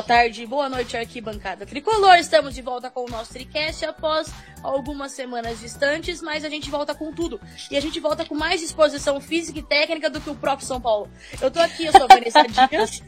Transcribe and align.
Boa 0.00 0.08
tarde, 0.08 0.46
boa 0.46 0.66
noite, 0.66 0.96
arquibancada 0.96 1.66
tricolor. 1.66 2.14
Estamos 2.14 2.54
de 2.54 2.62
volta 2.62 2.88
com 2.88 3.04
o 3.04 3.10
nosso 3.10 3.34
Tricast 3.34 3.84
após 3.84 4.32
algumas 4.62 5.12
semanas 5.12 5.60
distantes, 5.60 6.22
mas 6.22 6.42
a 6.42 6.48
gente 6.48 6.70
volta 6.70 6.94
com 6.94 7.12
tudo. 7.12 7.38
E 7.70 7.76
a 7.76 7.80
gente 7.82 8.00
volta 8.00 8.24
com 8.24 8.34
mais 8.34 8.62
disposição 8.62 9.20
física 9.20 9.58
e 9.58 9.62
técnica 9.62 10.08
do 10.08 10.18
que 10.18 10.30
o 10.30 10.34
próprio 10.34 10.66
São 10.66 10.80
Paulo. 10.80 11.10
Eu 11.38 11.50
tô 11.50 11.60
aqui, 11.60 11.84
eu 11.84 11.92
sou 11.92 12.04
a 12.04 12.06
Vanessa 12.06 12.44
Dias. 12.48 13.02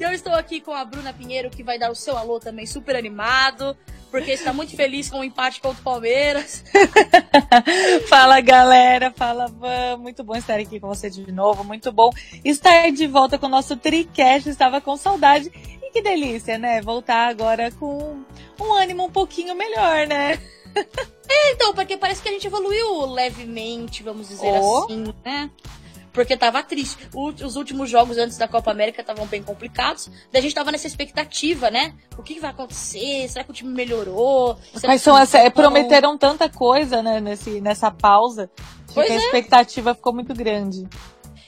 e 0.00 0.02
eu 0.02 0.10
estou 0.10 0.32
aqui 0.32 0.62
com 0.62 0.72
a 0.72 0.82
Bruna 0.82 1.12
Pinheiro, 1.12 1.50
que 1.50 1.62
vai 1.62 1.78
dar 1.78 1.90
o 1.90 1.94
seu 1.94 2.16
alô 2.16 2.40
também, 2.40 2.64
super 2.64 2.96
animado 2.96 3.76
porque 4.10 4.32
está 4.32 4.52
muito 4.52 4.74
feliz 4.74 5.10
com 5.10 5.20
o 5.20 5.24
empate 5.24 5.60
contra 5.60 5.80
o 5.80 5.84
Palmeiras. 5.84 6.64
fala 8.08 8.40
galera, 8.40 9.12
fala 9.14 9.48
Van, 9.48 9.98
muito 9.98 10.24
bom 10.24 10.34
estar 10.34 10.58
aqui 10.58 10.80
com 10.80 10.88
você 10.88 11.10
de 11.10 11.30
novo, 11.30 11.62
muito 11.62 11.92
bom 11.92 12.10
estar 12.44 12.90
de 12.90 13.06
volta 13.06 13.38
com 13.38 13.46
o 13.46 13.50
nosso 13.50 13.76
Tricast, 13.76 14.48
estava 14.48 14.80
com 14.80 14.96
saudade 14.96 15.50
que 15.98 16.02
delícia, 16.02 16.56
né? 16.58 16.80
Voltar 16.80 17.28
agora 17.28 17.72
com 17.72 18.22
um 18.60 18.72
ânimo 18.74 19.04
um 19.04 19.10
pouquinho 19.10 19.54
melhor, 19.54 20.06
né? 20.06 20.38
É, 21.30 21.52
então, 21.52 21.74
porque 21.74 21.94
parece 21.94 22.22
que 22.22 22.28
a 22.28 22.32
gente 22.32 22.46
evoluiu 22.46 23.04
levemente, 23.04 24.02
vamos 24.02 24.28
dizer 24.28 24.46
oh. 24.46 24.84
assim, 24.84 25.12
né? 25.22 25.50
porque 26.10 26.36
tava 26.36 26.62
triste. 26.62 27.08
Os 27.14 27.54
últimos 27.54 27.88
jogos 27.88 28.16
antes 28.18 28.36
da 28.38 28.48
Copa 28.48 28.70
América 28.70 29.02
estavam 29.02 29.26
bem 29.26 29.42
complicados. 29.42 30.10
Daí 30.32 30.40
a 30.40 30.42
gente 30.42 30.54
tava 30.54 30.72
nessa 30.72 30.86
expectativa, 30.86 31.70
né? 31.70 31.94
O 32.16 32.22
que, 32.22 32.34
que 32.34 32.40
vai 32.40 32.50
acontecer? 32.50 33.28
Será 33.28 33.44
que 33.44 33.50
o 33.50 33.54
time 33.54 33.70
melhorou? 33.70 34.56
Será 34.74 34.92
Mas 34.92 35.02
são 35.02 35.16
essa, 35.16 35.50
prometeram 35.50 36.16
tanta 36.16 36.48
coisa, 36.48 37.02
né, 37.02 37.20
nesse, 37.20 37.60
nessa 37.60 37.90
pausa. 37.90 38.50
Pois 38.92 39.10
a 39.10 39.14
é. 39.14 39.16
expectativa 39.16 39.94
ficou 39.94 40.12
muito 40.12 40.34
grande. 40.34 40.88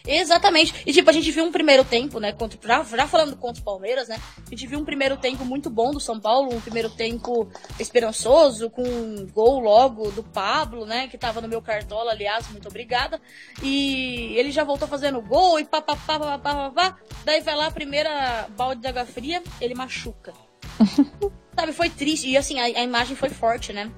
Exatamente. 0.07 0.75
E 0.87 0.93
tipo, 0.93 1.09
a 1.09 1.13
gente 1.13 1.31
viu 1.31 1.45
um 1.45 1.53
primeiro 1.53 1.85
tempo, 1.85 2.19
né? 2.19 2.33
Contra, 2.33 2.59
já, 2.63 2.83
já 2.97 3.07
falando 3.07 3.37
contra 3.37 3.61
o 3.61 3.65
Palmeiras, 3.65 4.09
né? 4.09 4.19
A 4.47 4.51
gente 4.51 4.67
viu 4.67 4.79
um 4.79 4.85
primeiro 4.85 5.17
tempo 5.17 5.45
muito 5.45 5.69
bom 5.69 5.91
do 5.91 6.01
São 6.01 6.19
Paulo, 6.19 6.55
um 6.55 6.61
primeiro 6.61 6.91
tempo 6.91 7.49
esperançoso, 7.79 8.71
com 8.71 8.83
um 8.83 9.27
gol 9.33 9.61
logo 9.61 10.11
do 10.11 10.23
Pablo, 10.23 10.87
né? 10.87 11.09
Que 11.09 11.19
tava 11.19 11.41
no 11.41 11.49
meu 11.49 11.61
cartola, 11.61 12.13
aliás, 12.13 12.51
muito 12.51 12.69
obrigada. 12.69 13.21
E 13.63 14.35
ele 14.37 14.51
já 14.51 14.65
voltou 14.65 14.89
fazendo 14.89 15.21
gol 15.21 15.59
e 15.59 15.65
pá, 15.65 15.81
pá, 15.81 15.97
pá, 15.97 16.19
pá, 16.19 16.39
pá, 16.39 16.55
pá, 16.55 16.71
pá. 16.71 16.97
Daí 17.25 17.41
vai 17.41 17.55
lá 17.55 17.67
a 17.67 17.71
primeira 17.71 18.49
balde 18.57 18.81
de 18.81 18.89
água 18.89 19.05
fria, 19.05 19.43
ele 19.61 19.75
machuca. 19.75 20.33
Sabe, 21.55 21.73
foi 21.73 21.91
triste. 21.91 22.29
E 22.29 22.37
assim, 22.37 22.59
a, 22.59 22.65
a 22.65 22.83
imagem 22.83 23.17
foi 23.17 23.29
forte, 23.29 23.73
né? 23.73 23.91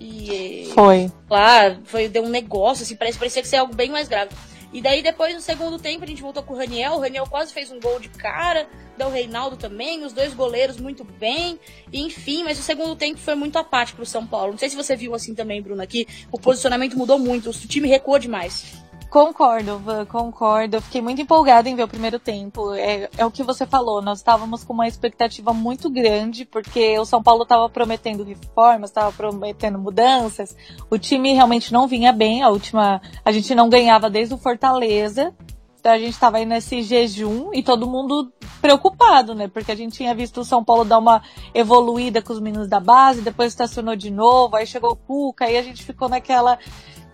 E. 0.00 0.70
Foi. 0.74 1.10
Claro, 1.28 1.80
foi, 1.84 2.08
deu 2.08 2.24
um 2.24 2.28
negócio, 2.28 2.82
assim, 2.82 2.96
parece, 2.96 3.18
parecia 3.18 3.42
que 3.42 3.48
ser 3.48 3.56
algo 3.56 3.74
bem 3.74 3.90
mais 3.90 4.08
grave. 4.08 4.30
E 4.74 4.82
daí 4.82 5.02
depois, 5.02 5.32
no 5.32 5.40
segundo 5.40 5.78
tempo, 5.78 6.02
a 6.02 6.06
gente 6.06 6.20
voltou 6.20 6.42
com 6.42 6.52
o 6.52 6.56
Raniel. 6.56 6.94
O 6.94 7.00
Raniel 7.00 7.28
quase 7.30 7.54
fez 7.54 7.70
um 7.70 7.78
gol 7.78 8.00
de 8.00 8.08
cara. 8.08 8.68
Deu 8.98 9.06
o 9.06 9.10
Reinaldo 9.10 9.56
também. 9.56 10.04
Os 10.04 10.12
dois 10.12 10.34
goleiros 10.34 10.78
muito 10.78 11.04
bem. 11.04 11.60
enfim, 11.92 12.42
mas 12.42 12.58
o 12.58 12.62
segundo 12.62 12.96
tempo 12.96 13.20
foi 13.20 13.36
muito 13.36 13.56
apático 13.56 13.98
pro 13.98 14.06
São 14.06 14.26
Paulo. 14.26 14.50
Não 14.50 14.58
sei 14.58 14.68
se 14.68 14.74
você 14.74 14.96
viu 14.96 15.14
assim 15.14 15.32
também, 15.32 15.62
Bruno, 15.62 15.80
aqui. 15.80 16.08
O 16.32 16.40
posicionamento 16.40 16.98
mudou 16.98 17.20
muito. 17.20 17.50
O 17.50 17.52
time 17.52 17.88
recuou 17.88 18.18
demais. 18.18 18.83
Concordo, 19.14 19.78
Van, 19.78 20.04
concordo. 20.06 20.82
Fiquei 20.82 21.00
muito 21.00 21.22
empolgada 21.22 21.68
em 21.68 21.76
ver 21.76 21.84
o 21.84 21.88
primeiro 21.88 22.18
tempo. 22.18 22.74
É, 22.74 23.08
é 23.16 23.24
o 23.24 23.30
que 23.30 23.44
você 23.44 23.64
falou, 23.64 24.02
nós 24.02 24.18
estávamos 24.18 24.64
com 24.64 24.72
uma 24.72 24.88
expectativa 24.88 25.52
muito 25.52 25.88
grande, 25.88 26.44
porque 26.44 26.98
o 26.98 27.04
São 27.04 27.22
Paulo 27.22 27.44
estava 27.44 27.68
prometendo 27.68 28.24
reformas, 28.24 28.90
estava 28.90 29.12
prometendo 29.12 29.78
mudanças. 29.78 30.56
O 30.90 30.98
time 30.98 31.32
realmente 31.32 31.72
não 31.72 31.86
vinha 31.86 32.12
bem. 32.12 32.42
A 32.42 32.48
última. 32.48 33.00
A 33.24 33.30
gente 33.30 33.54
não 33.54 33.68
ganhava 33.68 34.10
desde 34.10 34.34
o 34.34 34.38
Fortaleza. 34.38 35.32
Então 35.78 35.92
a 35.92 35.98
gente 35.98 36.14
estava 36.14 36.38
aí 36.38 36.44
nesse 36.44 36.82
jejum 36.82 37.50
e 37.52 37.62
todo 37.62 37.86
mundo 37.86 38.32
preocupado, 38.60 39.32
né? 39.32 39.46
Porque 39.46 39.70
a 39.70 39.76
gente 39.76 39.94
tinha 39.94 40.12
visto 40.12 40.40
o 40.40 40.44
São 40.44 40.64
Paulo 40.64 40.84
dar 40.84 40.98
uma 40.98 41.22
evoluída 41.54 42.20
com 42.20 42.32
os 42.32 42.40
meninos 42.40 42.66
da 42.66 42.80
base, 42.80 43.20
depois 43.20 43.52
estacionou 43.52 43.94
de 43.94 44.10
novo, 44.10 44.56
aí 44.56 44.66
chegou 44.66 44.92
o 44.92 44.96
Cuca, 44.96 45.44
aí 45.44 45.58
a 45.58 45.62
gente 45.62 45.84
ficou 45.84 46.08
naquela 46.08 46.58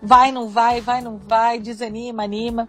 vai, 0.01 0.31
não 0.31 0.47
vai, 0.47 0.81
vai, 0.81 1.01
não 1.01 1.17
vai, 1.17 1.59
desanima, 1.59 2.23
anima. 2.23 2.67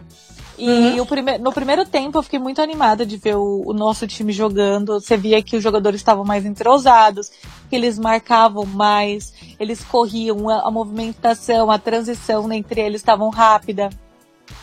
E 0.57 0.99
uhum. 0.99 1.05
prime 1.05 1.37
no 1.39 1.51
primeiro 1.51 1.83
tempo 1.83 2.17
eu 2.17 2.23
fiquei 2.23 2.37
muito 2.37 2.61
animada 2.61 3.05
de 3.05 3.17
ver 3.17 3.35
o, 3.35 3.63
o, 3.65 3.73
nosso 3.73 4.05
time 4.05 4.31
jogando. 4.31 4.99
Você 4.99 5.17
via 5.17 5.41
que 5.41 5.57
os 5.57 5.63
jogadores 5.63 5.99
estavam 5.99 6.23
mais 6.23 6.45
entrosados, 6.45 7.31
que 7.69 7.75
eles 7.75 7.97
marcavam 7.97 8.65
mais, 8.65 9.33
eles 9.59 9.83
corriam, 9.83 10.49
a, 10.49 10.67
a 10.67 10.71
movimentação, 10.71 11.71
a 11.71 11.79
transição 11.79 12.51
entre 12.53 12.81
eles 12.81 13.01
estavam 13.01 13.29
rápida. 13.29 13.89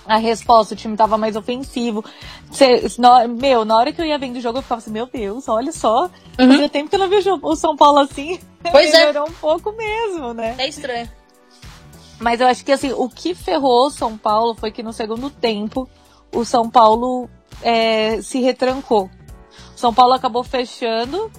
A 0.06 0.16
resposta, 0.16 0.74
o 0.74 0.76
time 0.76 0.94
estava 0.94 1.18
mais 1.18 1.36
ofensivo. 1.36 2.04
Cê, 2.52 2.82
meu, 3.28 3.64
na 3.64 3.76
hora 3.76 3.92
que 3.92 4.00
eu 4.00 4.04
ia 4.04 4.18
vendo 4.18 4.36
o 4.36 4.40
jogo, 4.40 4.58
eu 4.58 4.62
ficava 4.62 4.78
assim, 4.78 4.90
meu 4.90 5.06
Deus, 5.06 5.48
olha 5.48 5.72
só. 5.72 6.04
Uhum. 6.38 6.48
Fazia 6.48 6.68
tempo 6.68 6.88
que 6.88 6.96
eu 6.96 7.00
não 7.00 7.08
vejo 7.08 7.38
o 7.42 7.56
São 7.56 7.76
Paulo 7.76 7.98
assim. 7.98 8.38
Pois 8.70 8.90
é. 8.94 9.06
Melhorou 9.06 9.26
é. 9.26 9.30
um 9.30 9.34
pouco 9.34 9.72
mesmo, 9.72 10.32
né? 10.32 10.54
É 10.58 10.68
estranho. 10.68 11.08
Mas 12.20 12.40
eu 12.40 12.46
acho 12.46 12.64
que 12.64 12.70
assim, 12.70 12.92
o 12.92 13.08
que 13.08 13.34
ferrou 13.34 13.86
o 13.86 13.90
São 13.90 14.16
Paulo 14.16 14.54
foi 14.54 14.70
que 14.70 14.82
no 14.82 14.92
segundo 14.92 15.30
tempo 15.30 15.88
o 16.32 16.44
São 16.44 16.70
Paulo 16.70 17.28
é, 17.62 18.20
se 18.20 18.40
retrancou. 18.40 19.10
O 19.74 19.78
São 19.78 19.92
Paulo 19.92 20.12
acabou 20.12 20.44
fechando 20.44 21.30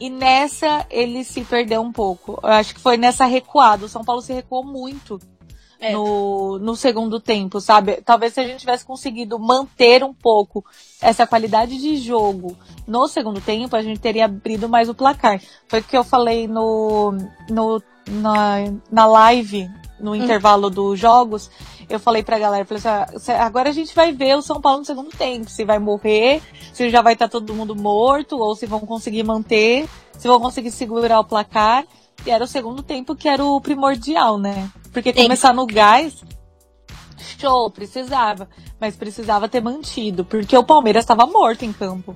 e 0.00 0.10
nessa 0.10 0.84
ele 0.90 1.22
se 1.22 1.44
perdeu 1.44 1.80
um 1.80 1.92
pouco. 1.92 2.38
Eu 2.42 2.50
acho 2.50 2.74
que 2.74 2.80
foi 2.80 2.96
nessa 2.96 3.24
recuada. 3.26 3.86
O 3.86 3.88
São 3.88 4.04
Paulo 4.04 4.20
se 4.20 4.32
recuou 4.32 4.64
muito 4.64 5.20
é. 5.80 5.92
no, 5.92 6.58
no 6.58 6.74
segundo 6.74 7.20
tempo, 7.20 7.60
sabe? 7.60 8.02
Talvez 8.02 8.34
se 8.34 8.40
a 8.40 8.44
gente 8.44 8.60
tivesse 8.60 8.84
conseguido 8.84 9.38
manter 9.38 10.02
um 10.02 10.12
pouco 10.12 10.64
essa 11.00 11.26
qualidade 11.26 11.80
de 11.80 11.96
jogo 11.96 12.56
no 12.86 13.06
segundo 13.06 13.40
tempo, 13.40 13.76
a 13.76 13.82
gente 13.82 14.00
teria 14.00 14.24
abrido 14.24 14.68
mais 14.68 14.88
o 14.88 14.94
placar. 14.94 15.40
Foi 15.68 15.78
o 15.78 15.84
que 15.84 15.96
eu 15.96 16.02
falei 16.02 16.48
no, 16.48 17.12
no, 17.48 17.80
na, 18.08 18.56
na 18.90 19.06
live 19.06 19.70
no 20.00 20.12
hum. 20.12 20.16
intervalo 20.16 20.70
dos 20.70 20.98
jogos, 20.98 21.50
eu 21.88 21.98
falei 21.98 22.22
pra 22.22 22.38
galera, 22.38 22.64
falei 22.64 22.82
assim, 22.84 23.32
ah, 23.32 23.44
agora 23.44 23.70
a 23.70 23.72
gente 23.72 23.94
vai 23.94 24.12
ver 24.12 24.36
o 24.36 24.42
São 24.42 24.60
Paulo 24.60 24.80
no 24.80 24.84
segundo 24.84 25.10
tempo, 25.10 25.50
se 25.50 25.64
vai 25.64 25.78
morrer, 25.78 26.42
se 26.72 26.90
já 26.90 27.02
vai 27.02 27.14
estar 27.14 27.26
tá 27.26 27.32
todo 27.32 27.54
mundo 27.54 27.74
morto, 27.74 28.36
ou 28.36 28.54
se 28.54 28.66
vão 28.66 28.80
conseguir 28.80 29.22
manter, 29.22 29.88
se 30.18 30.28
vão 30.28 30.40
conseguir 30.40 30.70
segurar 30.70 31.20
o 31.20 31.24
placar. 31.24 31.84
E 32.26 32.30
era 32.30 32.42
o 32.44 32.48
segundo 32.48 32.82
tempo 32.82 33.14
que 33.14 33.28
era 33.28 33.44
o 33.44 33.60
primordial, 33.60 34.38
né? 34.38 34.68
Porque 34.92 35.12
Sim. 35.12 35.22
começar 35.22 35.54
no 35.54 35.66
gás, 35.66 36.22
show, 37.38 37.70
precisava. 37.70 38.48
Mas 38.80 38.96
precisava 38.96 39.48
ter 39.48 39.60
mantido, 39.60 40.24
porque 40.24 40.56
o 40.56 40.64
Palmeiras 40.64 41.04
estava 41.04 41.26
morto 41.26 41.64
em 41.64 41.72
campo. 41.72 42.14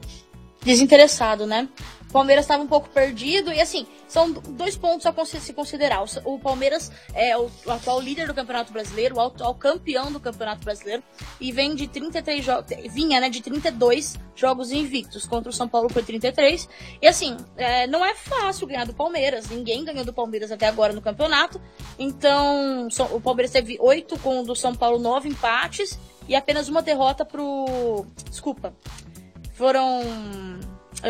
Desinteressado, 0.65 1.47
né? 1.47 1.69
O 2.09 2.13
Palmeiras 2.13 2.45
estava 2.45 2.63
um 2.63 2.67
pouco 2.67 2.91
perdido 2.91 3.51
e 3.51 3.59
assim, 3.59 3.87
são 4.07 4.31
dois 4.31 4.77
pontos 4.77 5.07
a 5.07 5.25
se 5.25 5.53
considerar. 5.55 6.05
O 6.27 6.39
Palmeiras 6.39 6.93
é 7.15 7.35
o 7.39 7.51
atual 7.67 7.99
líder 7.99 8.27
do 8.27 8.35
Campeonato 8.35 8.71
Brasileiro, 8.71 9.17
o 9.17 9.21
atual 9.21 9.55
campeão 9.55 10.13
do 10.13 10.21
Campeonato 10.21 10.63
Brasileiro 10.63 11.03
e 11.41 11.51
vem 11.51 11.75
de 11.75 11.89
33 11.89 12.45
jogos, 12.45 12.67
vinha, 12.91 13.19
né, 13.19 13.31
de 13.31 13.41
32 13.41 14.17
jogos 14.37 14.71
invictos. 14.73 15.27
Contra 15.27 15.49
o 15.49 15.53
São 15.55 15.67
Paulo 15.67 15.89
foi 15.89 16.03
33. 16.03 16.69
E 17.01 17.07
assim, 17.07 17.35
é, 17.57 17.87
não 17.87 18.05
é 18.05 18.15
fácil 18.15 18.67
ganhar 18.67 18.85
do 18.85 18.93
Palmeiras. 18.93 19.49
Ninguém 19.49 19.83
ganhou 19.83 20.05
do 20.05 20.13
Palmeiras 20.13 20.53
até 20.53 20.67
agora 20.67 20.93
no 20.93 21.01
campeonato. 21.01 21.59
Então, 21.99 22.89
o 23.11 23.21
Palmeiras 23.23 23.51
teve 23.51 23.79
8 23.81 24.19
com 24.19 24.41
o 24.41 24.45
do 24.45 24.55
São 24.55 24.75
Paulo 24.75 24.99
9 24.99 25.31
empates 25.31 25.99
e 26.29 26.37
apenas 26.37 26.69
uma 26.69 26.83
derrota 26.83 27.25
pro, 27.25 28.05
desculpa. 28.29 28.75
Foram 29.53 30.03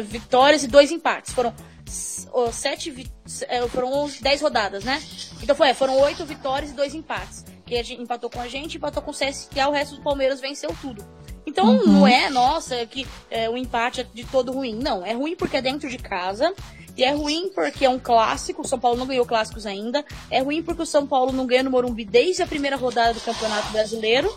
vitórias 0.04 0.62
e 0.62 0.68
dois 0.68 0.90
empates. 0.90 1.32
Foram 1.32 1.54
sete 2.52 3.10
é, 3.48 3.66
foram 3.68 4.10
dez 4.20 4.40
rodadas, 4.40 4.84
né? 4.84 5.02
Então 5.42 5.54
foi, 5.54 5.68
é, 5.68 5.74
foram 5.74 5.98
oito 6.00 6.24
vitórias 6.24 6.70
e 6.70 6.74
dois 6.74 6.94
empates. 6.94 7.44
Que 7.66 7.76
a 7.76 7.82
gente 7.82 8.02
empatou 8.02 8.30
com 8.30 8.40
a 8.40 8.48
gente, 8.48 8.76
empatou 8.76 9.02
com 9.02 9.10
o 9.10 9.14
CSA, 9.14 9.68
o 9.68 9.72
resto 9.72 9.96
do 9.96 10.02
Palmeiras 10.02 10.40
venceu 10.40 10.74
tudo. 10.80 11.04
Então 11.46 11.66
uhum. 11.66 11.86
não 11.86 12.06
é, 12.06 12.30
nossa, 12.30 12.86
que 12.86 13.06
é, 13.30 13.48
o 13.50 13.56
empate 13.56 14.02
é 14.02 14.04
de 14.04 14.24
todo 14.24 14.52
ruim. 14.52 14.74
Não, 14.74 15.04
é 15.04 15.12
ruim 15.12 15.36
porque 15.36 15.56
é 15.56 15.62
dentro 15.62 15.88
de 15.88 15.98
casa. 15.98 16.54
E 16.96 17.02
é 17.04 17.10
ruim 17.12 17.50
porque 17.54 17.86
é 17.86 17.88
um 17.88 17.98
clássico, 17.98 18.62
o 18.62 18.68
São 18.68 18.78
Paulo 18.78 18.98
não 18.98 19.06
ganhou 19.06 19.24
clássicos 19.24 19.66
ainda. 19.66 20.04
É 20.30 20.40
ruim 20.40 20.62
porque 20.62 20.82
o 20.82 20.86
São 20.86 21.06
Paulo 21.06 21.32
não 21.32 21.46
ganha 21.46 21.62
no 21.62 21.70
Morumbi 21.70 22.04
desde 22.04 22.42
a 22.42 22.46
primeira 22.46 22.76
rodada 22.76 23.14
do 23.14 23.20
Campeonato 23.20 23.70
Brasileiro. 23.72 24.30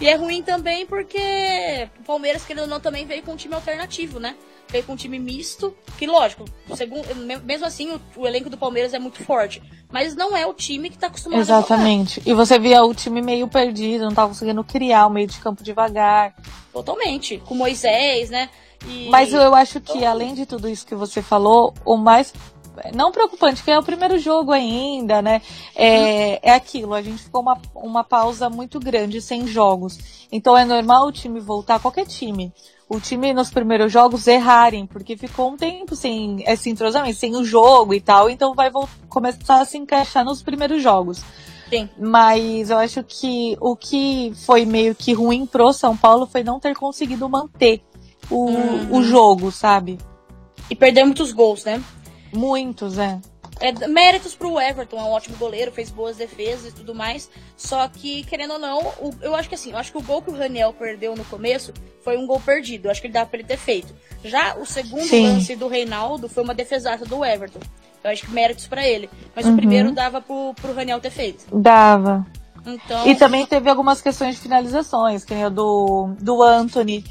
E 0.00 0.08
é 0.08 0.14
ruim 0.14 0.42
também 0.42 0.86
porque 0.86 1.88
o 2.00 2.02
Palmeiras, 2.04 2.44
querendo 2.44 2.62
ou 2.62 2.68
não, 2.68 2.80
também 2.80 3.04
veio 3.04 3.22
com 3.22 3.32
um 3.32 3.36
time 3.36 3.54
alternativo, 3.54 4.18
né? 4.18 4.34
veio 4.70 4.84
com 4.84 4.92
um 4.92 4.96
time 4.96 5.18
misto, 5.18 5.74
que 5.98 6.06
lógico, 6.06 6.44
segundo, 6.74 7.04
mesmo 7.44 7.66
assim 7.66 7.90
o, 7.90 8.00
o, 8.16 8.26
elenco 8.26 8.48
do 8.48 8.56
Palmeiras 8.56 8.94
é 8.94 8.98
muito 8.98 9.22
forte, 9.24 9.60
mas 9.90 10.14
não 10.14 10.36
é 10.36 10.46
o 10.46 10.54
time 10.54 10.88
que 10.88 10.96
tá 10.96 11.08
acostumado 11.08 11.40
Exatamente. 11.40 12.22
E 12.24 12.32
você 12.32 12.58
via 12.58 12.82
o 12.84 12.94
time 12.94 13.20
meio 13.20 13.48
perdido, 13.48 14.04
não 14.04 14.14
tava 14.14 14.28
conseguindo 14.28 14.62
criar 14.62 15.06
o 15.06 15.10
meio 15.10 15.26
de 15.26 15.38
campo 15.38 15.62
devagar. 15.62 16.34
Totalmente. 16.72 17.42
Com 17.44 17.54
Moisés, 17.54 18.30
né? 18.30 18.48
E... 18.86 19.08
Mas 19.10 19.32
eu 19.32 19.54
acho 19.54 19.80
que, 19.80 20.04
além 20.04 20.34
de 20.34 20.46
tudo 20.46 20.68
isso 20.68 20.86
que 20.86 20.94
você 20.94 21.20
falou, 21.20 21.74
o 21.84 21.96
mais 21.96 22.32
não 22.94 23.12
preocupante, 23.12 23.56
porque 23.56 23.70
é 23.70 23.78
o 23.78 23.82
primeiro 23.82 24.18
jogo 24.18 24.52
ainda, 24.52 25.20
né? 25.20 25.42
É, 25.74 26.50
é 26.50 26.54
aquilo, 26.54 26.94
a 26.94 27.02
gente 27.02 27.22
ficou 27.22 27.42
uma, 27.42 27.58
uma 27.74 28.04
pausa 28.04 28.48
muito 28.48 28.78
grande 28.80 29.20
sem 29.20 29.46
jogos. 29.46 30.26
Então 30.32 30.56
é 30.56 30.64
normal 30.64 31.06
o 31.06 31.12
time 31.12 31.40
voltar, 31.40 31.80
qualquer 31.80 32.06
time. 32.06 32.52
O 32.88 32.98
time 32.98 33.32
nos 33.32 33.50
primeiros 33.50 33.92
jogos 33.92 34.26
errarem, 34.26 34.86
porque 34.86 35.16
ficou 35.16 35.52
um 35.52 35.56
tempo 35.56 35.94
sem 35.94 36.42
esse 36.46 36.68
entrosamento, 36.68 37.16
sem 37.16 37.36
o 37.36 37.44
jogo 37.44 37.94
e 37.94 38.00
tal, 38.00 38.28
então 38.28 38.54
vai 38.54 38.70
começar 39.08 39.60
a 39.60 39.64
se 39.64 39.78
encaixar 39.78 40.24
nos 40.24 40.42
primeiros 40.42 40.82
jogos. 40.82 41.22
Sim. 41.68 41.88
Mas 41.96 42.68
eu 42.68 42.78
acho 42.78 43.04
que 43.04 43.56
o 43.60 43.76
que 43.76 44.32
foi 44.44 44.66
meio 44.66 44.94
que 44.94 45.12
ruim 45.12 45.46
pro 45.46 45.72
São 45.72 45.96
Paulo 45.96 46.26
foi 46.26 46.42
não 46.42 46.58
ter 46.58 46.74
conseguido 46.74 47.28
manter 47.28 47.80
o, 48.28 48.46
uhum. 48.46 48.96
o 48.98 49.02
jogo, 49.04 49.52
sabe? 49.52 49.96
E 50.68 50.74
perder 50.74 51.04
muitos 51.04 51.32
gols, 51.32 51.64
né? 51.64 51.80
Muitos, 52.32 52.98
é. 52.98 53.20
É, 53.60 53.86
méritos 53.86 54.34
pro 54.34 54.58
Everton, 54.58 54.98
é 54.98 55.02
um 55.02 55.10
ótimo 55.10 55.36
goleiro, 55.36 55.70
fez 55.70 55.90
boas 55.90 56.16
defesas 56.16 56.72
e 56.72 56.74
tudo 56.74 56.94
mais. 56.94 57.30
Só 57.56 57.86
que, 57.88 58.24
querendo 58.24 58.54
ou 58.54 58.58
não, 58.58 58.78
o, 58.78 59.14
eu 59.20 59.34
acho 59.34 59.50
que 59.50 59.54
assim, 59.54 59.72
eu 59.72 59.76
acho 59.76 59.92
que 59.92 59.98
o 59.98 60.02
gol 60.02 60.22
que 60.22 60.30
o 60.30 60.36
Raniel 60.36 60.72
perdeu 60.72 61.14
no 61.14 61.24
começo 61.26 61.72
foi 62.02 62.16
um 62.16 62.26
gol 62.26 62.40
perdido. 62.40 62.86
Eu 62.86 62.90
acho 62.90 63.02
que 63.02 63.06
ele 63.06 63.14
dá 63.14 63.26
pra 63.26 63.38
ele 63.38 63.46
ter 63.46 63.58
feito. 63.58 63.94
Já 64.24 64.56
o 64.56 64.64
segundo 64.64 65.04
Sim. 65.04 65.26
lance 65.26 65.54
do 65.56 65.68
Reinaldo 65.68 66.26
foi 66.26 66.42
uma 66.42 66.54
defesaça 66.54 67.04
do 67.04 67.22
Everton. 67.22 67.60
Eu 68.02 68.10
acho 68.10 68.24
que 68.24 68.32
méritos 68.32 68.66
para 68.66 68.86
ele. 68.86 69.10
Mas 69.36 69.44
uhum. 69.44 69.52
o 69.52 69.56
primeiro 69.56 69.92
dava 69.92 70.22
pro, 70.22 70.54
pro 70.54 70.74
Raniel 70.74 71.00
ter 71.00 71.10
feito. 71.10 71.44
Dava. 71.54 72.26
Então... 72.64 73.06
E 73.06 73.14
também 73.14 73.44
teve 73.46 73.68
algumas 73.68 74.00
questões 74.00 74.36
de 74.36 74.40
finalizações, 74.40 75.24
que 75.24 75.34
nem 75.34 75.46
o 75.46 75.50
do, 75.50 76.14
do 76.18 76.42
Anthony. 76.42 77.04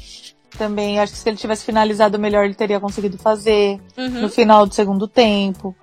Também, 0.56 0.98
acho 0.98 1.12
que 1.12 1.18
se 1.18 1.28
ele 1.28 1.36
tivesse 1.36 1.64
finalizado 1.64 2.18
melhor, 2.18 2.44
ele 2.44 2.54
teria 2.54 2.80
conseguido 2.80 3.16
fazer 3.16 3.80
uhum. 3.96 4.22
no 4.22 4.28
final 4.28 4.66
do 4.66 4.74
segundo 4.74 5.06
tempo. 5.06 5.74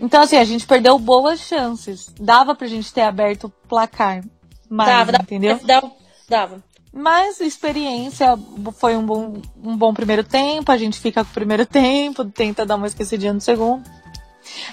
Então, 0.00 0.22
assim, 0.22 0.36
a 0.36 0.44
gente 0.44 0.66
perdeu 0.66 0.98
boas 0.98 1.40
chances. 1.40 2.12
Dava 2.18 2.54
pra 2.54 2.66
gente 2.66 2.92
ter 2.92 3.02
aberto 3.02 3.44
o 3.44 3.50
placar. 3.68 4.22
Dava, 4.70 5.12
entendeu? 5.22 5.58
Dava, 5.64 5.90
dava. 6.28 6.64
Mas 6.92 7.40
experiência 7.40 8.36
foi 8.78 8.96
um 8.96 9.04
bom, 9.04 9.40
um 9.62 9.76
bom 9.76 9.94
primeiro 9.94 10.24
tempo, 10.24 10.72
a 10.72 10.76
gente 10.76 10.98
fica 10.98 11.22
com 11.22 11.30
o 11.30 11.34
primeiro 11.34 11.64
tempo, 11.66 12.24
tenta 12.24 12.66
dar 12.66 12.76
uma 12.76 12.86
esquecidinha 12.86 13.32
no 13.32 13.40
segundo. 13.40 13.84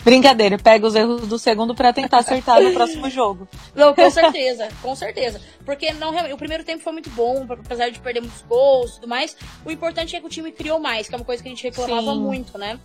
Brincadeira, 0.03 0.57
pega 0.57 0.85
os 0.85 0.95
erros 0.95 1.27
do 1.27 1.37
segundo 1.39 1.75
para 1.75 1.93
tentar 1.93 2.19
acertar 2.19 2.61
no 2.61 2.71
próximo 2.71 3.09
jogo. 3.09 3.47
Não, 3.75 3.93
com 3.93 4.09
certeza, 4.09 4.69
com 4.81 4.95
certeza. 4.95 5.41
Porque 5.65 5.91
não, 5.93 6.13
o 6.33 6.37
primeiro 6.37 6.63
tempo 6.63 6.83
foi 6.83 6.93
muito 6.93 7.09
bom, 7.09 7.45
apesar 7.49 7.89
de 7.89 7.99
perder 7.99 8.21
muitos 8.21 8.41
gols 8.43 8.91
e 8.91 8.95
tudo 8.95 9.07
mais. 9.07 9.35
O 9.65 9.71
importante 9.71 10.15
é 10.15 10.19
que 10.19 10.25
o 10.25 10.29
time 10.29 10.51
criou 10.51 10.79
mais, 10.79 11.07
que 11.07 11.15
é 11.15 11.17
uma 11.17 11.25
coisa 11.25 11.41
que 11.41 11.49
a 11.49 11.51
gente 11.51 11.63
reclamava 11.63 12.13
Sim. 12.13 12.19
muito, 12.19 12.57
né? 12.57 12.79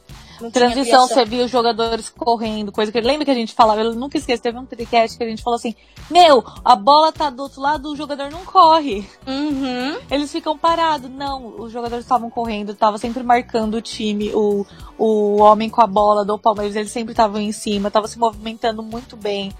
Transição, 0.51 1.07
você 1.07 1.25
viu 1.25 1.45
os 1.45 1.51
jogadores 1.51 2.09
correndo, 2.09 2.73
coisa 2.73 2.91
que. 2.91 3.01
Lembra 3.01 3.25
que 3.25 3.31
a 3.31 3.35
gente 3.35 3.53
falava? 3.55 3.83
Eu 3.83 3.95
nunca 3.95 4.17
esqueço, 4.17 4.43
teve 4.43 4.59
um 4.59 4.67
tricast 4.67 5.17
que 5.17 5.23
a 5.23 5.29
gente 5.29 5.43
falou 5.43 5.57
assim: 5.57 5.75
Meu, 6.11 6.43
a 6.65 6.75
bola 6.75 7.13
tá 7.13 7.31
do 7.31 7.43
outro 7.43 7.61
lado, 7.61 7.93
o 7.93 7.97
jogador 7.97 8.31
não 8.31 8.45
corre. 8.45 9.07
Uhum. 9.27 9.99
Eles 10.11 10.33
ficam 10.33 10.57
parados. 10.57 11.11
Não, 11.11 11.61
os 11.61 11.71
jogadores 11.71 12.05
estavam 12.05 12.31
correndo, 12.31 12.75
tava 12.75 12.99
sempre 12.99 13.23
marcando 13.23 13.75
o 13.75 13.83
time, 13.83 14.33
o, 14.35 14.67
o 15.05 15.39
homem 15.39 15.69
com 15.69 15.81
a 15.81 15.87
bola 15.87 16.25
do 16.25 16.39
Palmeiras, 16.39 16.77
eles 16.77 16.93
sempre 16.93 17.13
estavam 17.13 17.41
em 17.41 17.51
cima, 17.51 17.91
tava 17.91 18.07
se 18.07 18.17
movimentando 18.17 18.85
muito 18.85 19.17
bem. 19.17 19.53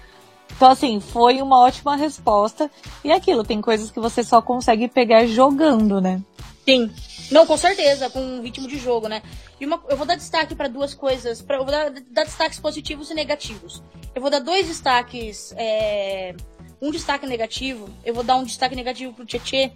Então, 0.55 0.71
assim, 0.71 1.01
foi 1.01 1.41
uma 1.41 1.59
ótima 1.59 1.97
resposta. 1.97 2.71
E 3.03 3.11
é 3.11 3.15
aquilo, 3.15 3.43
tem 3.43 3.59
coisas 3.59 3.91
que 3.91 3.99
você 3.99 4.23
só 4.23 4.41
consegue 4.41 4.87
pegar 4.87 5.25
jogando, 5.25 5.99
né? 5.99 6.21
Sim. 6.63 6.89
Não, 7.29 7.45
com 7.45 7.57
certeza, 7.57 8.09
com 8.09 8.21
um 8.21 8.41
ritmo 8.41 8.69
de 8.69 8.77
jogo, 8.77 9.09
né? 9.09 9.21
E 9.59 9.65
uma, 9.65 9.83
eu 9.89 9.97
vou 9.97 10.05
dar 10.05 10.15
destaque 10.15 10.55
para 10.55 10.69
duas 10.69 10.93
coisas. 10.93 11.41
Pra, 11.41 11.57
eu 11.57 11.63
vou 11.65 11.71
dar, 11.71 11.89
dar, 11.89 12.23
destaques 12.23 12.59
positivos 12.59 13.11
e 13.11 13.13
negativos. 13.13 13.83
Eu 14.15 14.21
vou 14.21 14.31
dar 14.31 14.39
dois 14.39 14.67
destaques. 14.67 15.53
É, 15.57 16.33
um 16.81 16.89
destaque 16.89 17.25
negativo. 17.25 17.89
Eu 18.05 18.13
vou 18.13 18.23
dar 18.23 18.37
um 18.37 18.45
destaque 18.45 18.77
negativo 18.77 19.11
pro 19.11 19.25
Tietê. 19.25 19.73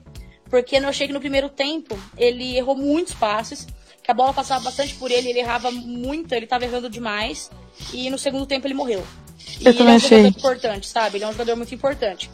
Porque 0.49 0.77
eu 0.77 0.87
achei 0.87 1.07
que 1.07 1.13
no 1.13 1.19
primeiro 1.19 1.49
tempo 1.49 1.97
ele 2.17 2.55
errou 2.55 2.75
muitos 2.77 3.13
passes. 3.13 3.67
Que 4.07 4.11
a 4.11 4.13
bola 4.13 4.33
passava 4.33 4.63
bastante 4.63 4.95
por 4.95 5.11
ele, 5.11 5.27
ele 5.27 5.39
errava 5.39 5.69
muito, 5.69 6.31
ele 6.31 6.47
tava 6.47 6.63
errando 6.63 6.89
demais. 6.89 7.51
E 7.91 8.09
no 8.09 8.17
segundo 8.17 8.45
tempo 8.45 8.65
ele 8.65 8.73
morreu. 8.73 9.05
Eu 9.59 9.73
e 9.73 9.75
também 9.75 9.81
ele 9.81 9.81
é 9.81 9.91
um 9.91 9.95
achei. 9.97 10.17
jogador 10.19 10.37
importante, 10.39 10.87
sabe? 10.87 11.17
Ele 11.17 11.25
é 11.25 11.27
um 11.27 11.33
jogador 11.33 11.57
muito 11.57 11.75
importante. 11.75 12.31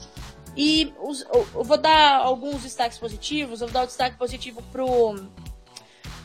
E 0.56 0.94
os, 1.02 1.25
eu 1.31 1.64
vou 1.64 1.75
dar 1.75 2.18
alguns 2.18 2.62
destaques 2.62 3.00
positivos. 3.00 3.60
Eu 3.60 3.66
vou 3.66 3.74
dar 3.74 3.84
o 3.86 3.88
destaque 3.88 4.16
positivo 4.20 4.62
pro, 4.72 5.16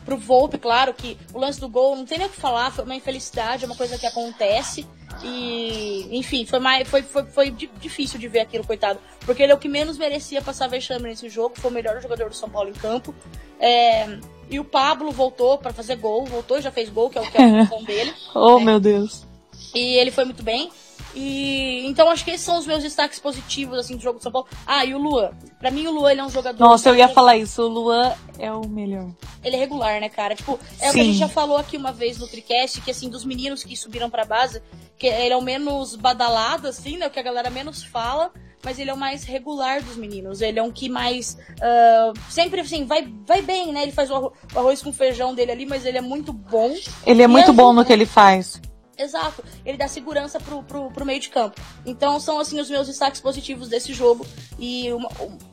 pro 0.05 0.17
Volpe, 0.17 0.59
claro, 0.59 0.93
que 0.93 1.17
o 1.33 1.39
lance 1.39 1.59
do 1.59 1.67
gol 1.67 1.95
não 1.95 2.05
tem 2.05 2.19
nem 2.19 2.27
o 2.27 2.29
que 2.29 2.37
falar, 2.39 2.69
foi 2.69 2.85
uma 2.85 2.93
infelicidade, 2.93 3.63
é 3.63 3.65
uma 3.65 3.75
coisa 3.75 3.97
que 3.97 4.05
acontece. 4.05 4.85
E, 5.23 6.07
enfim, 6.11 6.45
foi, 6.45 6.59
mais, 6.59 6.87
foi, 6.87 7.01
foi, 7.01 7.25
foi 7.25 7.49
difícil 7.49 8.19
de 8.19 8.27
ver 8.27 8.41
aquilo, 8.41 8.63
coitado. 8.63 8.99
Porque 9.25 9.41
ele 9.41 9.51
é 9.51 9.55
o 9.55 9.57
que 9.57 9.67
menos 9.67 9.97
merecia 9.97 10.43
passar 10.43 10.67
vexame 10.67 11.09
nesse 11.09 11.27
jogo, 11.27 11.59
foi 11.59 11.71
o 11.71 11.73
melhor 11.73 11.99
jogador 11.99 12.29
do 12.29 12.35
São 12.35 12.51
Paulo 12.51 12.69
em 12.69 12.73
campo. 12.73 13.15
É, 13.59 14.19
e 14.49 14.59
o 14.59 14.65
Pablo 14.65 15.11
voltou 15.11 15.57
para 15.57 15.71
fazer 15.71 15.95
gol, 15.95 16.25
voltou 16.25 16.57
e 16.57 16.61
já 16.61 16.71
fez 16.71 16.89
gol, 16.89 17.09
que 17.09 17.17
é 17.17 17.21
o 17.21 17.31
que 17.31 17.37
é 17.37 17.43
a 17.43 17.65
função 17.67 17.83
dele. 17.83 18.13
oh, 18.33 18.59
né? 18.59 18.65
meu 18.65 18.79
Deus. 18.79 19.25
E 19.73 19.95
ele 19.97 20.11
foi 20.11 20.25
muito 20.25 20.43
bem. 20.43 20.71
E 21.15 21.87
então 21.87 22.09
acho 22.09 22.23
que 22.23 22.31
esses 22.31 22.45
são 22.45 22.57
os 22.59 22.67
meus 22.67 22.83
destaques 22.83 23.19
positivos 23.19 23.79
assim 23.79 23.95
do 23.95 24.01
jogo 24.01 24.19
do 24.19 24.23
São 24.23 24.31
Paulo. 24.31 24.47
Ah, 24.65 24.85
e 24.85 24.93
o 24.93 24.97
Luan. 24.97 25.31
Para 25.59 25.71
mim 25.71 25.87
o 25.87 25.91
Luan 25.91 26.11
ele 26.11 26.21
é 26.21 26.23
um 26.23 26.29
jogador 26.29 26.63
Nossa, 26.63 26.89
eu 26.89 26.95
ia 26.95 27.07
falar 27.07 27.35
isso, 27.35 27.63
o 27.63 27.67
Luan 27.67 28.13
é 28.37 28.51
o 28.51 28.67
melhor. 28.67 29.09
Ele 29.43 29.55
é 29.55 29.59
regular, 29.59 29.99
né, 29.99 30.09
cara? 30.09 30.35
Tipo, 30.35 30.59
é 30.79 30.85
Sim. 30.85 30.89
o 30.89 30.93
que 30.93 30.99
a 30.99 31.03
gente 31.03 31.17
já 31.17 31.27
falou 31.27 31.57
aqui 31.57 31.77
uma 31.77 31.91
vez 31.91 32.19
no 32.19 32.27
Tricast, 32.27 32.81
que 32.81 32.91
assim, 32.91 33.09
dos 33.09 33.25
meninos 33.25 33.63
que 33.63 33.75
subiram 33.75 34.09
pra 34.09 34.23
base, 34.23 34.61
que 34.97 35.07
ele 35.07 35.33
é 35.33 35.37
o 35.37 35.41
menos 35.41 35.95
badalado 35.95 36.67
assim, 36.67 36.97
né, 36.97 37.07
o 37.07 37.09
que 37.09 37.19
a 37.19 37.23
galera 37.23 37.49
menos 37.49 37.83
fala, 37.83 38.31
mas 38.63 38.79
ele 38.79 38.89
é 38.89 38.93
o 38.93 38.97
mais 38.97 39.23
regular 39.23 39.81
dos 39.81 39.95
meninos. 39.95 40.41
Ele 40.41 40.59
é 40.59 40.63
um 40.63 40.71
que 40.71 40.89
mais. 40.89 41.37
Uh, 41.53 42.17
sempre 42.29 42.61
assim, 42.61 42.85
vai, 42.85 43.07
vai 43.25 43.41
bem, 43.41 43.71
né? 43.71 43.83
Ele 43.83 43.91
faz 43.91 44.11
o 44.11 44.31
arroz 44.55 44.81
com 44.81 44.91
feijão 44.91 45.33
dele 45.33 45.51
ali, 45.51 45.65
mas 45.65 45.85
ele 45.85 45.97
é 45.97 46.01
muito 46.01 46.33
bom. 46.33 46.75
Ele 47.05 47.21
é 47.21 47.27
muito 47.27 47.53
bom 47.53 47.73
no 47.73 47.85
que 47.85 47.93
ele 47.93 48.05
faz. 48.05 48.61
Exato. 48.99 49.41
Ele 49.65 49.77
dá 49.77 49.87
segurança 49.87 50.41
pro, 50.41 50.61
pro, 50.61 50.91
pro, 50.91 51.05
meio 51.05 51.21
de 51.21 51.29
campo. 51.29 51.59
Então 51.85 52.19
são 52.19 52.37
assim 52.37 52.59
os 52.59 52.69
meus 52.69 52.85
destaques 52.85 53.21
positivos 53.21 53.69
desse 53.69 53.93
jogo. 53.93 54.27
E 54.59 54.91
uma, 54.91 55.09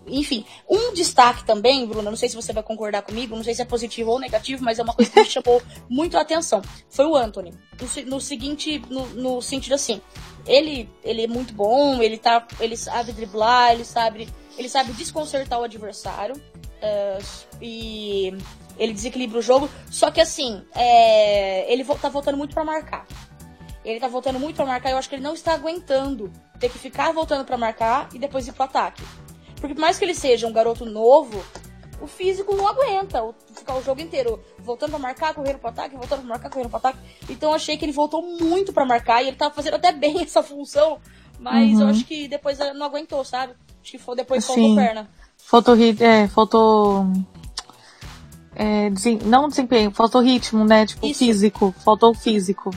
enfim, 0.08 0.44
um 0.68 0.92
destaque 0.92 1.44
também, 1.44 1.86
Bruna, 1.86 2.10
não 2.10 2.16
sei 2.16 2.28
se 2.28 2.34
você 2.34 2.52
vai 2.52 2.64
concordar 2.64 3.02
comigo, 3.02 3.36
não 3.36 3.44
sei 3.44 3.54
se 3.54 3.62
é 3.62 3.64
positivo 3.64 4.10
ou 4.10 4.18
negativo, 4.18 4.64
mas 4.64 4.80
é 4.80 4.82
uma 4.82 4.92
coisa 4.92 5.12
que 5.12 5.20
me 5.20 5.26
chamou 5.26 5.62
muito 5.88 6.18
a 6.18 6.22
atenção. 6.22 6.60
Foi 6.90 7.06
o 7.06 7.14
Anthony. 7.14 7.54
No, 7.80 8.10
no 8.10 8.20
seguinte, 8.20 8.82
no, 8.90 9.06
no, 9.10 9.40
sentido 9.40 9.74
assim, 9.76 10.00
ele, 10.44 10.90
ele 11.04 11.22
é 11.22 11.28
muito 11.28 11.54
bom, 11.54 12.02
ele 12.02 12.18
tá. 12.18 12.44
Ele 12.58 12.76
sabe 12.76 13.12
driblar, 13.12 13.74
ele 13.74 13.84
sabe. 13.84 14.28
Ele 14.58 14.68
sabe 14.68 14.92
desconcertar 14.92 15.60
o 15.60 15.64
adversário. 15.64 16.34
Uh, 16.34 17.24
e 17.60 18.36
ele 18.78 18.92
desequilibra 18.92 19.38
o 19.38 19.42
jogo. 19.42 19.68
Só 19.90 20.10
que 20.10 20.20
assim, 20.20 20.62
é, 20.74 21.70
ele 21.72 21.84
tá 21.84 22.08
voltando 22.08 22.36
muito 22.36 22.54
para 22.54 22.64
marcar. 22.64 23.06
Ele 23.86 24.00
tá 24.00 24.08
voltando 24.08 24.40
muito 24.40 24.56
para 24.56 24.66
marcar 24.66 24.88
e 24.88 24.92
eu 24.92 24.98
acho 24.98 25.08
que 25.08 25.14
ele 25.14 25.22
não 25.22 25.34
está 25.34 25.54
aguentando 25.54 26.30
ter 26.58 26.68
que 26.68 26.76
ficar 26.76 27.12
voltando 27.12 27.44
para 27.44 27.56
marcar 27.56 28.08
e 28.12 28.18
depois 28.18 28.48
ir 28.48 28.52
pro 28.52 28.64
ataque. 28.64 29.00
Porque 29.60 29.74
por 29.74 29.80
mais 29.80 29.96
que 29.96 30.04
ele 30.04 30.14
seja 30.14 30.46
um 30.48 30.52
garoto 30.52 30.84
novo, 30.84 31.40
o 32.00 32.06
físico 32.08 32.54
não 32.56 32.66
aguenta 32.66 33.22
ficar 33.54 33.76
o 33.76 33.82
jogo 33.82 34.00
inteiro 34.00 34.40
voltando 34.58 34.90
para 34.90 34.98
marcar, 34.98 35.34
correndo 35.34 35.58
pro 35.58 35.68
ataque, 35.68 35.96
voltando 35.96 36.18
para 36.18 36.28
marcar, 36.28 36.50
correndo 36.50 36.68
pro 36.68 36.78
ataque. 36.78 36.98
Então 37.30 37.50
eu 37.50 37.54
achei 37.54 37.76
que 37.76 37.84
ele 37.84 37.92
voltou 37.92 38.22
muito 38.22 38.72
para 38.72 38.84
marcar 38.84 39.22
e 39.22 39.28
ele 39.28 39.36
tava 39.36 39.54
fazendo 39.54 39.74
até 39.74 39.92
bem 39.92 40.20
essa 40.24 40.42
função, 40.42 40.98
mas 41.38 41.74
uhum. 41.74 41.82
eu 41.82 41.86
acho 41.86 42.04
que 42.04 42.26
depois 42.26 42.58
não 42.74 42.86
aguentou, 42.86 43.24
sabe? 43.24 43.54
Acho 43.80 43.92
que 43.92 43.98
foi 43.98 44.16
depois 44.16 44.44
faltou 44.44 44.74
perna. 44.74 45.08
Faltou, 45.38 45.76
é, 46.00 46.26
faltou 46.26 47.06
é, 48.56 48.90
não 49.24 49.48
desempenho, 49.48 49.92
faltou 49.92 50.22
ritmo, 50.22 50.64
né? 50.64 50.86
Tipo, 50.86 51.06
Isso. 51.06 51.20
físico, 51.20 51.74
faltou 51.84 52.12
físico. 52.14 52.70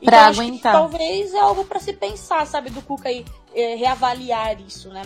Então, 0.00 0.10
pra 0.10 0.26
aguentar. 0.26 0.72
talvez 0.72 1.34
é 1.34 1.40
algo 1.40 1.64
para 1.64 1.80
se 1.80 1.92
pensar, 1.92 2.46
sabe, 2.46 2.70
do 2.70 2.82
Cuca 2.82 3.08
aí, 3.08 3.24
é, 3.54 3.74
reavaliar 3.74 4.60
isso, 4.60 4.88
né? 4.88 5.02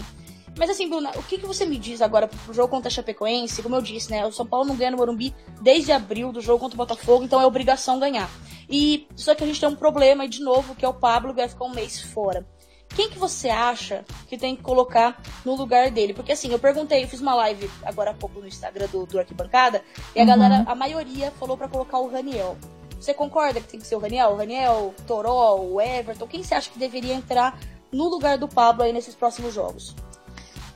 Mas 0.57 0.69
assim, 0.69 0.89
Bruna, 0.89 1.11
o 1.17 1.23
que, 1.23 1.39
que 1.39 1.47
você 1.47 1.65
me 1.65 1.79
diz 1.79 2.03
agora 2.03 2.29
pro 2.29 2.53
jogo 2.53 2.69
contra 2.69 2.89
a 2.89 2.91
Chapecoense? 2.91 3.63
Como 3.63 3.75
eu 3.75 3.81
disse, 3.81 4.11
né? 4.11 4.27
O 4.27 4.33
São 4.33 4.47
Paulo 4.47 4.67
não 4.67 4.77
ganha 4.77 4.91
no 4.91 4.99
Morumbi 4.99 5.35
desde 5.61 5.93
abril 5.93 6.31
do 6.31 6.43
jogo 6.43 6.59
contra 6.59 6.75
o 6.75 6.79
Botafogo, 6.79 7.25
então 7.25 7.41
é 7.41 7.47
obrigação 7.47 7.99
ganhar. 7.99 8.29
E 8.69 9.07
só 9.17 9.35
que 9.35 9.43
a 9.43 9.47
gente 9.47 9.61
tem 9.61 9.69
um 9.69 9.77
problema 9.77 10.25
aí 10.25 10.29
de 10.29 10.41
novo, 10.41 10.75
que 10.75 10.85
é 10.85 10.89
o 10.89 10.95
Pablo 10.95 11.33
que 11.33 11.41
vai 11.41 11.49
ficar 11.49 11.65
um 11.65 11.75
mês 11.75 12.01
fora. 12.01 12.47
Quem 12.95 13.09
que 13.09 13.19
você 13.19 13.49
acha 13.49 14.05
que 14.29 14.37
tem 14.37 14.55
que 14.55 14.63
colocar 14.63 15.21
no 15.45 15.55
lugar 15.55 15.91
dele? 15.91 16.13
Porque 16.13 16.33
assim, 16.33 16.51
eu 16.53 16.59
perguntei, 16.59 17.03
eu 17.03 17.09
fiz 17.09 17.21
uma 17.21 17.35
live 17.35 17.71
agora 17.85 18.11
há 18.11 18.15
pouco 18.15 18.39
no 18.39 18.47
Instagram 18.47 18.87
do, 18.89 19.07
do 19.07 19.19
Arquibancada, 19.19 19.83
e 20.15 20.21
a 20.21 20.23
uhum. 20.23 20.29
galera, 20.29 20.65
a 20.67 20.75
maioria 20.75 21.31
falou 21.33 21.57
para 21.57 21.69
colocar 21.69 21.99
o 21.99 22.11
Raniel. 22.11 22.57
Você 23.03 23.13
concorda 23.13 23.61
que 23.61 23.67
tem 23.67 23.81
que 23.81 23.87
ser 23.87 23.97
o 23.97 23.99
Raniel? 23.99 24.31
O 24.31 24.37
Raniel, 24.37 24.95
o 24.97 25.03
Toró, 25.03 25.57
o 25.57 25.81
Everton? 25.81 26.25
Quem 26.29 26.45
você 26.45 26.55
acha 26.55 26.71
que 26.71 26.79
deveria 26.79 27.13
entrar 27.13 27.59
no 27.91 28.09
lugar 28.09 28.39
do 28.39 28.47
Pablo 28.47 28.85
aí 28.85 28.93
nesses 28.93 29.13
próximos 29.13 29.53
jogos? 29.53 29.97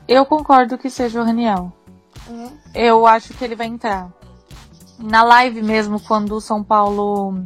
Eu 0.08 0.26
concordo 0.26 0.76
que 0.76 0.90
seja 0.90 1.20
o 1.20 1.24
Raniel. 1.24 1.72
Uhum. 2.28 2.50
Eu 2.74 3.06
acho 3.06 3.32
que 3.32 3.44
ele 3.44 3.54
vai 3.54 3.68
entrar. 3.68 4.12
Na 4.98 5.22
live 5.22 5.62
mesmo, 5.62 6.00
quando 6.00 6.32
o 6.32 6.40
São 6.40 6.64
Paulo 6.64 7.40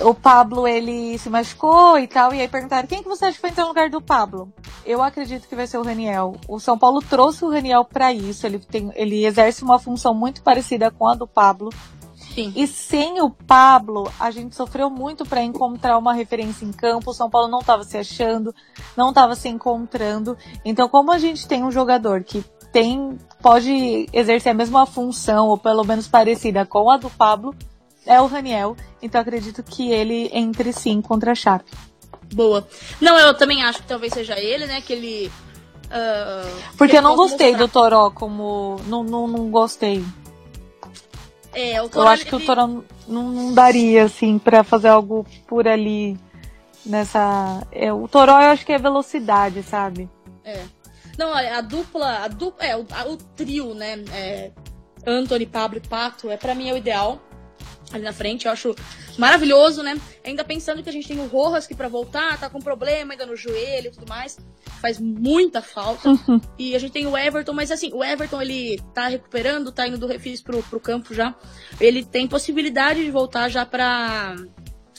o 0.00 0.12
Pablo 0.12 0.66
ele 0.66 1.16
se 1.18 1.30
machucou 1.30 1.96
e 1.96 2.08
tal, 2.08 2.34
e 2.34 2.40
aí 2.40 2.48
perguntaram 2.48 2.88
quem 2.88 3.02
que 3.04 3.08
você 3.08 3.26
acha 3.26 3.36
que 3.36 3.42
vai 3.42 3.52
entrar 3.52 3.64
no 3.64 3.68
lugar 3.68 3.88
do 3.88 4.00
Pablo? 4.00 4.52
Eu 4.84 5.00
acredito 5.00 5.48
que 5.48 5.54
vai 5.54 5.68
ser 5.68 5.78
o 5.78 5.82
Raniel. 5.84 6.34
O 6.48 6.58
São 6.58 6.76
Paulo 6.76 7.00
trouxe 7.00 7.44
o 7.44 7.50
Raniel 7.50 7.84
para 7.84 8.12
isso, 8.12 8.44
ele, 8.44 8.58
tem, 8.58 8.90
ele 8.96 9.24
exerce 9.24 9.62
uma 9.62 9.78
função 9.78 10.12
muito 10.12 10.42
parecida 10.42 10.90
com 10.90 11.06
a 11.06 11.14
do 11.14 11.26
Pablo. 11.26 11.70
Sim. 12.34 12.52
E 12.54 12.66
sem 12.66 13.20
o 13.20 13.30
Pablo, 13.30 14.12
a 14.18 14.30
gente 14.30 14.54
sofreu 14.54 14.88
muito 14.88 15.24
para 15.24 15.42
encontrar 15.42 15.98
uma 15.98 16.12
referência 16.12 16.64
em 16.64 16.72
campo. 16.72 17.10
O 17.10 17.14
São 17.14 17.28
Paulo 17.28 17.48
não 17.48 17.60
estava 17.60 17.82
se 17.84 17.96
achando, 17.96 18.54
não 18.96 19.10
estava 19.10 19.34
se 19.34 19.48
encontrando. 19.48 20.36
Então, 20.64 20.88
como 20.88 21.12
a 21.12 21.18
gente 21.18 21.46
tem 21.48 21.64
um 21.64 21.70
jogador 21.70 22.22
que 22.22 22.44
tem 22.72 23.18
pode 23.40 24.08
exercer 24.12 24.52
a 24.52 24.54
mesma 24.54 24.84
função, 24.86 25.48
ou 25.48 25.56
pelo 25.56 25.84
menos 25.84 26.06
parecida 26.08 26.66
com 26.66 26.90
a 26.90 26.96
do 26.96 27.08
Pablo, 27.10 27.54
é 28.06 28.20
o 28.20 28.26
Raniel. 28.26 28.76
Então 29.00 29.20
acredito 29.20 29.62
que 29.62 29.90
ele 29.90 30.30
entre 30.32 30.72
sim 30.72 31.00
contra 31.00 31.32
a 31.32 31.34
Chape. 31.34 31.70
Boa. 32.32 32.66
Não, 33.00 33.18
eu 33.18 33.34
também 33.34 33.62
acho 33.62 33.80
que 33.80 33.88
talvez 33.88 34.12
seja 34.12 34.38
ele, 34.38 34.66
né? 34.66 34.80
Que 34.80 34.92
ele. 34.92 35.32
Uh, 35.86 36.76
Porque 36.76 36.96
eu 36.96 37.02
não 37.02 37.16
gostei 37.16 37.52
mostrar. 37.52 37.66
do 37.66 37.72
Toró 37.72 38.10
como. 38.10 38.80
Não, 38.86 39.02
não, 39.02 39.26
não 39.26 39.50
gostei. 39.50 40.04
É, 41.58 41.82
o 41.82 41.90
eu 41.92 42.06
acho 42.06 42.22
ele... 42.22 42.30
que 42.30 42.36
o 42.36 42.40
Toró 42.46 42.68
não, 42.68 42.84
não 43.08 43.52
daria, 43.52 44.04
assim, 44.04 44.38
para 44.38 44.62
fazer 44.62 44.86
algo 44.86 45.26
por 45.44 45.66
ali. 45.66 46.16
Nessa. 46.86 47.66
É, 47.72 47.92
o 47.92 48.06
Toró 48.06 48.40
eu 48.40 48.50
acho 48.50 48.64
que 48.64 48.72
é 48.72 48.78
velocidade, 48.78 49.64
sabe? 49.64 50.08
É. 50.44 50.62
Não, 51.18 51.34
a 51.34 51.60
dupla. 51.60 52.24
A 52.24 52.28
dupla 52.28 52.64
é, 52.64 52.76
o, 52.76 52.86
a, 52.92 53.08
o 53.08 53.16
trio, 53.16 53.74
né? 53.74 54.04
É, 54.12 54.52
Anthony, 55.04 55.46
Pablo 55.46 55.78
e 55.78 55.80
Pato, 55.80 56.30
é 56.30 56.36
para 56.36 56.54
mim 56.54 56.68
é 56.68 56.74
o 56.74 56.76
ideal 56.76 57.20
ali 57.92 58.04
na 58.04 58.12
frente. 58.12 58.46
Eu 58.46 58.52
acho 58.52 58.76
maravilhoso, 59.18 59.82
né? 59.82 60.00
Ainda 60.24 60.44
pensando 60.44 60.80
que 60.80 60.88
a 60.88 60.92
gente 60.92 61.08
tem 61.08 61.18
o 61.18 61.26
Rojas 61.26 61.66
que 61.66 61.74
para 61.74 61.88
voltar 61.88 62.38
tá 62.38 62.48
com 62.48 62.60
problema 62.60 63.14
ainda 63.14 63.26
no 63.26 63.34
joelho 63.34 63.88
e 63.88 63.90
tudo 63.90 64.08
mais. 64.08 64.38
Faz 64.80 64.98
muita 64.98 65.60
falta. 65.60 66.08
Uhum. 66.08 66.40
E 66.58 66.74
a 66.74 66.78
gente 66.78 66.92
tem 66.92 67.06
o 67.06 67.16
Everton, 67.16 67.52
mas 67.52 67.70
assim, 67.70 67.90
o 67.92 68.02
Everton 68.04 68.40
ele 68.40 68.80
tá 68.94 69.08
recuperando, 69.08 69.72
tá 69.72 69.86
indo 69.86 69.98
do 69.98 70.06
refis 70.06 70.40
pro, 70.40 70.62
pro 70.62 70.80
campo 70.80 71.14
já. 71.14 71.34
Ele 71.80 72.04
tem 72.04 72.26
possibilidade 72.26 73.04
de 73.04 73.10
voltar 73.10 73.48
já 73.48 73.66
pra 73.66 74.36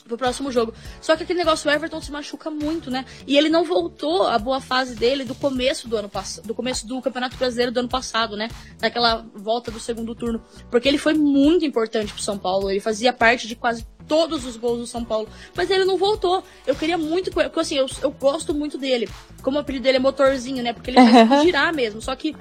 pro 0.09 0.17
próximo 0.17 0.51
jogo. 0.51 0.74
Só 1.00 1.15
que 1.15 1.24
aquele 1.24 1.39
negócio, 1.39 1.69
o 1.69 1.74
Everton 1.74 2.01
se 2.01 2.12
machuca 2.12 2.50
muito, 2.50 2.91
né? 2.91 3.05
E 3.25 3.38
ele 3.38 3.48
não 3.48 3.63
voltou 3.63 4.24
à 4.24 4.38
boa 4.38 4.59
fase 4.59 4.95
dele 4.95 5.24
do 5.24 5.36
começo 5.36 5.88
do 5.88 5.95
ano 5.95 6.09
passado, 6.09 6.45
do 6.45 6.55
começo 6.55 6.86
do 6.86 7.01
Campeonato 7.01 7.38
Brasileiro 7.38 7.71
do 7.71 7.79
ano 7.79 7.89
passado, 7.89 8.36
né? 8.36 8.50
Daquela 8.79 9.25
volta 9.36 9.71
do 9.71 9.79
segundo 9.79 10.13
turno. 10.13 10.43
Porque 10.69 10.88
ele 10.88 10.98
foi 10.98 11.13
muito 11.13 11.63
importante 11.63 12.12
pro 12.12 12.21
São 12.21 12.38
Paulo. 12.38 12.69
Ele 12.69 12.79
fazia 12.79 13.13
parte 13.13 13.48
de 13.48 13.55
quase 13.55 13.86
todos 14.10 14.46
os 14.46 14.58
gols 14.58 14.80
do 14.80 14.88
São 14.88 15.06
Paulo. 15.06 15.30
Mas 15.56 15.70
ele 15.70 15.86
não 15.86 15.98
voltou. 15.98 16.44
Eu 16.68 16.75
queria 16.75 16.98
muito. 16.98 17.32
Porque 17.32 17.60
assim, 17.60 17.75
eu, 17.75 17.86
eu 18.01 18.12
gosto 18.12 18.54
muito 18.54 18.78
dele. 18.78 19.08
Como 19.42 19.58
o 19.58 19.62
apelido 19.62 19.84
dele 19.84 19.98
é 19.98 20.01
motorzinho, 20.01 20.62
né? 20.62 20.74
Porque 20.74 20.89
ele 20.89 20.98
faz 21.28 21.44
girar 21.44 21.74
mesmo. 21.74 22.01
Só 22.01 22.13
que. 22.16 22.36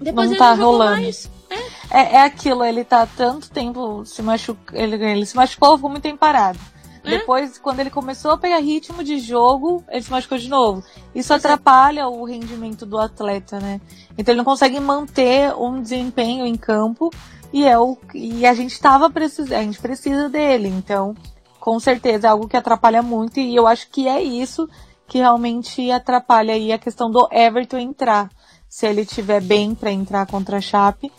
Depois 0.00 0.26
não 0.26 0.34
ele 0.34 0.38
tá 0.38 0.56
não 0.56 0.64
rolando. 0.64 1.02
mais. 1.02 1.30
É. 1.48 2.00
É, 2.00 2.14
é 2.16 2.22
aquilo, 2.24 2.64
ele 2.64 2.82
tá 2.82 3.06
tanto 3.06 3.50
tempo 3.50 4.04
se 4.04 4.20
machucando. 4.20 4.76
Ele, 4.76 4.96
ele 5.04 5.26
se 5.26 5.36
machucou, 5.36 5.76
ficou 5.76 5.90
muito 5.90 6.02
tempo 6.02 6.18
parado. 6.18 6.58
É. 7.04 7.18
Depois, 7.18 7.56
quando 7.56 7.78
ele 7.78 7.90
começou 7.90 8.32
a 8.32 8.38
pegar 8.38 8.58
ritmo 8.58 9.04
de 9.04 9.20
jogo, 9.20 9.84
ele 9.88 10.02
se 10.02 10.10
machucou 10.10 10.36
de 10.36 10.48
novo. 10.48 10.82
Isso 11.14 11.32
Exato. 11.32 11.46
atrapalha 11.46 12.08
o 12.08 12.24
rendimento 12.24 12.84
do 12.84 12.98
atleta, 12.98 13.60
né? 13.60 13.80
Então 14.18 14.32
ele 14.32 14.38
não 14.38 14.44
consegue 14.44 14.80
manter 14.80 15.54
um 15.54 15.80
desempenho 15.80 16.44
em 16.44 16.56
campo 16.56 17.10
e 17.52 17.64
é 17.64 17.78
o 17.78 17.96
e 18.14 18.46
a 18.46 18.54
gente 18.54 18.78
tava 18.80 19.10
precisando, 19.10 19.58
a 19.58 19.62
gente 19.62 19.78
precisa 19.78 20.28
dele. 20.28 20.68
Então, 20.68 21.14
com 21.60 21.78
certeza 21.80 22.26
é 22.26 22.30
algo 22.30 22.48
que 22.48 22.56
atrapalha 22.56 23.02
muito 23.02 23.40
e 23.40 23.54
eu 23.54 23.66
acho 23.66 23.88
que 23.90 24.08
é 24.08 24.22
isso 24.22 24.68
que 25.06 25.18
realmente 25.18 25.90
atrapalha 25.90 26.54
aí 26.54 26.72
a 26.72 26.78
questão 26.78 27.10
do 27.10 27.28
Everton 27.30 27.78
entrar. 27.78 28.30
Se 28.68 28.86
ele 28.86 29.06
tiver 29.06 29.40
bem 29.40 29.74
para 29.74 29.90
entrar 29.90 30.26
contra 30.26 30.58
a 30.58 30.60
Chape, 30.60 31.10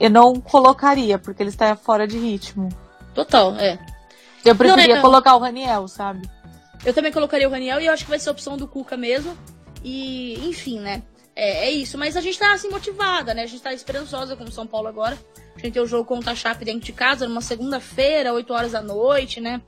eu 0.00 0.10
não 0.10 0.40
colocaria 0.40 1.18
porque 1.18 1.42
ele 1.42 1.50
está 1.50 1.76
fora 1.76 2.06
de 2.06 2.18
ritmo. 2.18 2.68
Total, 3.14 3.54
é. 3.56 3.78
Eu 4.44 4.54
preferia 4.54 4.98
é- 4.98 5.00
colocar 5.00 5.36
o 5.36 5.38
Raniel, 5.38 5.88
sabe? 5.88 6.28
Eu 6.84 6.94
também 6.94 7.12
colocaria 7.12 7.48
o 7.48 7.50
Raniel 7.50 7.80
e 7.80 7.86
eu 7.86 7.92
acho 7.92 8.04
que 8.04 8.10
vai 8.10 8.18
ser 8.18 8.28
a 8.28 8.32
opção 8.32 8.56
do 8.56 8.68
Cuca 8.68 8.96
mesmo. 8.96 9.36
E, 9.82 10.48
enfim, 10.48 10.78
né? 10.78 11.02
É, 11.34 11.66
é 11.66 11.70
isso. 11.70 11.98
Mas 11.98 12.16
a 12.16 12.20
gente 12.20 12.38
tá 12.38 12.52
assim 12.52 12.68
motivada, 12.68 13.34
né? 13.34 13.42
A 13.42 13.46
gente 13.46 13.62
tá 13.62 13.72
esperançosa 13.72 14.36
com 14.36 14.44
o 14.44 14.52
São 14.52 14.66
Paulo 14.66 14.88
agora. 14.88 15.18
A 15.56 15.60
gente 15.60 15.72
tem 15.72 15.82
o 15.82 15.86
jogo 15.86 16.04
contra 16.04 16.32
a 16.32 16.34
Chape 16.34 16.64
dentro 16.64 16.80
de 16.84 16.92
casa, 16.92 17.26
numa 17.26 17.40
segunda-feira, 17.40 18.32
8 18.32 18.52
horas 18.52 18.72
da 18.72 18.82
noite, 18.82 19.40
né? 19.40 19.60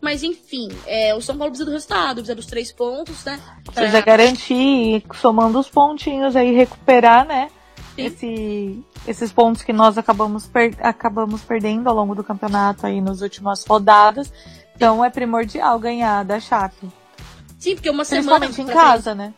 Mas 0.00 0.22
enfim, 0.22 0.68
é, 0.86 1.14
o 1.14 1.20
São 1.20 1.36
Paulo 1.36 1.50
precisa 1.50 1.68
do 1.68 1.72
resultado, 1.72 2.16
precisa 2.16 2.34
dos 2.34 2.46
três 2.46 2.70
pontos, 2.72 3.24
né? 3.24 3.40
Precisa 3.64 3.90
Pra- 3.90 4.16
garantir, 4.16 4.54
e 4.54 5.04
somando 5.16 5.58
os 5.58 5.68
pontinhos 5.68 6.36
aí, 6.36 6.52
recuperar, 6.54 7.26
né? 7.26 7.48
Sim. 7.96 8.04
Esse, 8.04 8.84
esses 9.08 9.32
pontos 9.32 9.62
que 9.62 9.72
nós 9.72 9.96
acabamos, 9.96 10.46
per- 10.46 10.76
acabamos 10.80 11.40
perdendo 11.42 11.88
ao 11.88 11.94
longo 11.94 12.14
do 12.14 12.22
campeonato 12.24 12.86
aí 12.86 13.00
nas 13.00 13.20
últimas 13.22 13.64
rodadas. 13.64 14.32
Então 14.76 15.04
é 15.04 15.08
primordial 15.10 15.78
ganhar 15.78 16.24
da 16.24 16.38
Chape. 16.38 16.88
Sim, 17.58 17.74
porque 17.76 17.88
uma 17.88 18.04
semana. 18.04 18.40
Principalmente 18.40 18.60
em 18.72 18.74
casa, 18.74 19.14
né? 19.14 19.32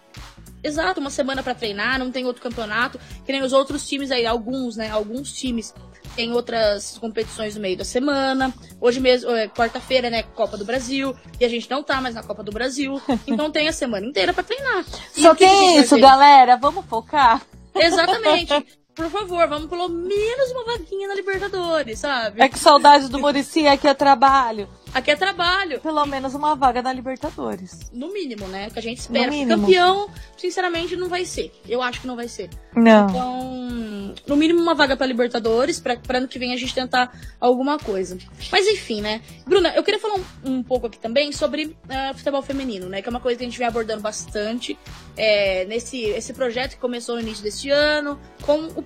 Exato, 0.67 0.99
uma 0.99 1.11
semana 1.11 1.45
pra 1.45 1.55
treinar, 1.55 1.97
não 1.97 2.11
tem 2.11 2.27
outro 2.27 2.43
campeonato, 2.43 2.99
que 3.25 3.31
nem 3.31 3.41
os 3.41 3.53
outros 3.53 3.89
times 3.89 4.11
aí, 4.11 4.27
alguns, 4.27 4.77
né? 4.77 4.91
Alguns 4.91 5.33
times 5.33 5.73
têm 6.17 6.33
outras 6.33 6.99
competições 6.99 7.55
no 7.55 7.63
meio 7.63 7.77
da 7.77 7.85
semana. 7.85 8.53
Hoje 8.81 8.99
mesmo, 8.99 9.31
é, 9.31 9.47
quarta-feira, 9.47 10.11
né? 10.11 10.25
Copa 10.25 10.57
do 10.57 10.65
Brasil, 10.65 11.15
e 11.39 11.45
a 11.45 11.49
gente 11.49 11.71
não 11.71 11.85
tá 11.85 12.01
mais 12.01 12.17
na 12.17 12.23
Copa 12.25 12.43
do 12.43 12.51
Brasil, 12.51 13.01
então 13.29 13.49
tem 13.49 13.69
a 13.69 13.73
semana 13.73 14.05
inteira 14.05 14.33
pra 14.35 14.43
treinar. 14.43 14.85
E 15.17 15.23
Só 15.23 15.33
o 15.33 15.37
que 15.37 15.45
é 15.45 15.79
isso, 15.79 15.97
galera. 16.01 16.57
Vamos 16.57 16.85
focar. 16.87 17.41
Exatamente. 17.73 18.53
Por 18.97 19.11
favor, 19.11 19.47
vamos 19.47 19.69
pelo 19.69 19.89
menos 19.89 20.51
uma 20.53 20.65
vaquinha 20.65 21.07
na 21.07 21.15
Libertadores, 21.15 21.99
sabe? 21.99 22.41
É 22.41 22.49
que 22.49 22.59
saudade 22.59 23.11
do 23.11 23.19
Murici 23.19 23.69
aqui 23.69 23.87
é 23.87 23.93
trabalho. 23.93 24.67
Aqui 24.97 25.11
é 25.11 25.17
trabalho. 25.17 25.79
Pelo 25.79 26.07
menos 26.07 26.35
uma 26.35 26.57
vaga 26.57 26.81
na 26.81 26.91
Libertadores. 26.91 27.91
No 27.93 28.11
mínimo, 28.15 28.49
né? 28.49 28.71
Que 28.71 28.79
a 28.79 28.83
gente 28.83 28.97
espera. 28.97 29.31
Campeão, 29.47 30.09
sinceramente, 30.39 30.97
não 30.97 31.07
vai 31.07 31.27
ser. 31.27 31.53
Eu 31.69 31.83
acho 31.83 32.01
que 32.01 32.07
não 32.07 32.17
vai 32.17 32.29
ser. 32.29 32.49
Não. 32.75 33.07
Então, 33.07 34.15
no 34.27 34.37
mínimo 34.37 34.59
uma 34.59 34.75
vaga 34.75 34.97
pra 34.97 35.07
Libertadores, 35.07 35.79
pra, 35.79 35.99
pra 35.99 36.17
ano 36.17 36.27
que 36.27 36.39
vem 36.39 36.55
a 36.55 36.57
gente 36.57 36.75
tentar 36.75 37.13
alguma 37.39 37.79
coisa. 37.79 38.17
Mas 38.51 38.67
enfim, 38.67 39.03
né? 39.03 39.21
Bruna, 39.47 39.69
eu 39.77 39.83
queria 39.83 40.01
falar 40.01 40.15
um, 40.15 40.25
um 40.51 40.63
pouco 40.63 40.87
aqui 40.87 40.99
também 40.99 41.31
sobre 41.31 41.77
ah, 41.91 42.15
futebol 42.15 42.41
feminino, 42.41 42.89
né? 42.89 43.03
Que 43.03 43.09
é 43.09 43.11
uma 43.11 43.21
coisa 43.21 43.37
que 43.37 43.45
a 43.45 43.49
gente 43.49 43.59
vem 43.59 43.67
abordando 43.67 44.01
bastante 44.01 44.79
é, 45.15 45.67
nesse 45.67 46.05
esse 46.05 46.33
projeto 46.33 46.71
que 46.71 46.81
começou 46.81 47.17
no 47.17 47.21
início 47.21 47.45
deste 47.45 47.69
ano, 47.69 48.19
com 48.47 48.61
o 48.69 48.83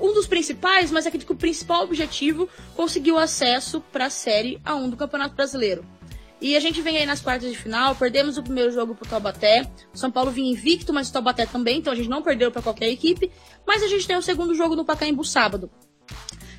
um 0.00 0.12
dos 0.12 0.26
principais, 0.26 0.90
mas 0.90 1.06
acredito 1.06 1.26
que 1.26 1.32
o 1.32 1.36
principal 1.36 1.84
objetivo 1.84 2.48
conseguiu 2.74 3.18
acesso 3.18 3.80
para 3.92 4.06
a 4.06 4.10
Série 4.10 4.58
A1 4.64 4.90
do 4.90 4.96
Campeonato 4.96 5.34
Brasileiro. 5.34 5.84
E 6.40 6.56
a 6.56 6.60
gente 6.60 6.82
vem 6.82 6.98
aí 6.98 7.06
nas 7.06 7.20
quartas 7.20 7.48
de 7.48 7.56
final, 7.56 7.94
perdemos 7.94 8.36
o 8.36 8.42
primeiro 8.42 8.72
jogo 8.72 8.96
Taubaté. 9.08 9.62
O 9.94 9.96
São 9.96 10.10
Paulo 10.10 10.32
vinha 10.32 10.50
invicto, 10.50 10.92
mas 10.92 11.08
o 11.08 11.12
Taubaté 11.12 11.46
também, 11.46 11.78
então 11.78 11.92
a 11.92 11.96
gente 11.96 12.08
não 12.08 12.20
perdeu 12.20 12.50
para 12.50 12.60
qualquer 12.60 12.88
equipe. 12.88 13.30
Mas 13.64 13.80
a 13.80 13.86
gente 13.86 14.04
tem 14.08 14.16
o 14.16 14.22
segundo 14.22 14.52
jogo 14.52 14.74
no 14.74 14.84
Pacaembu 14.84 15.24
sábado. 15.24 15.70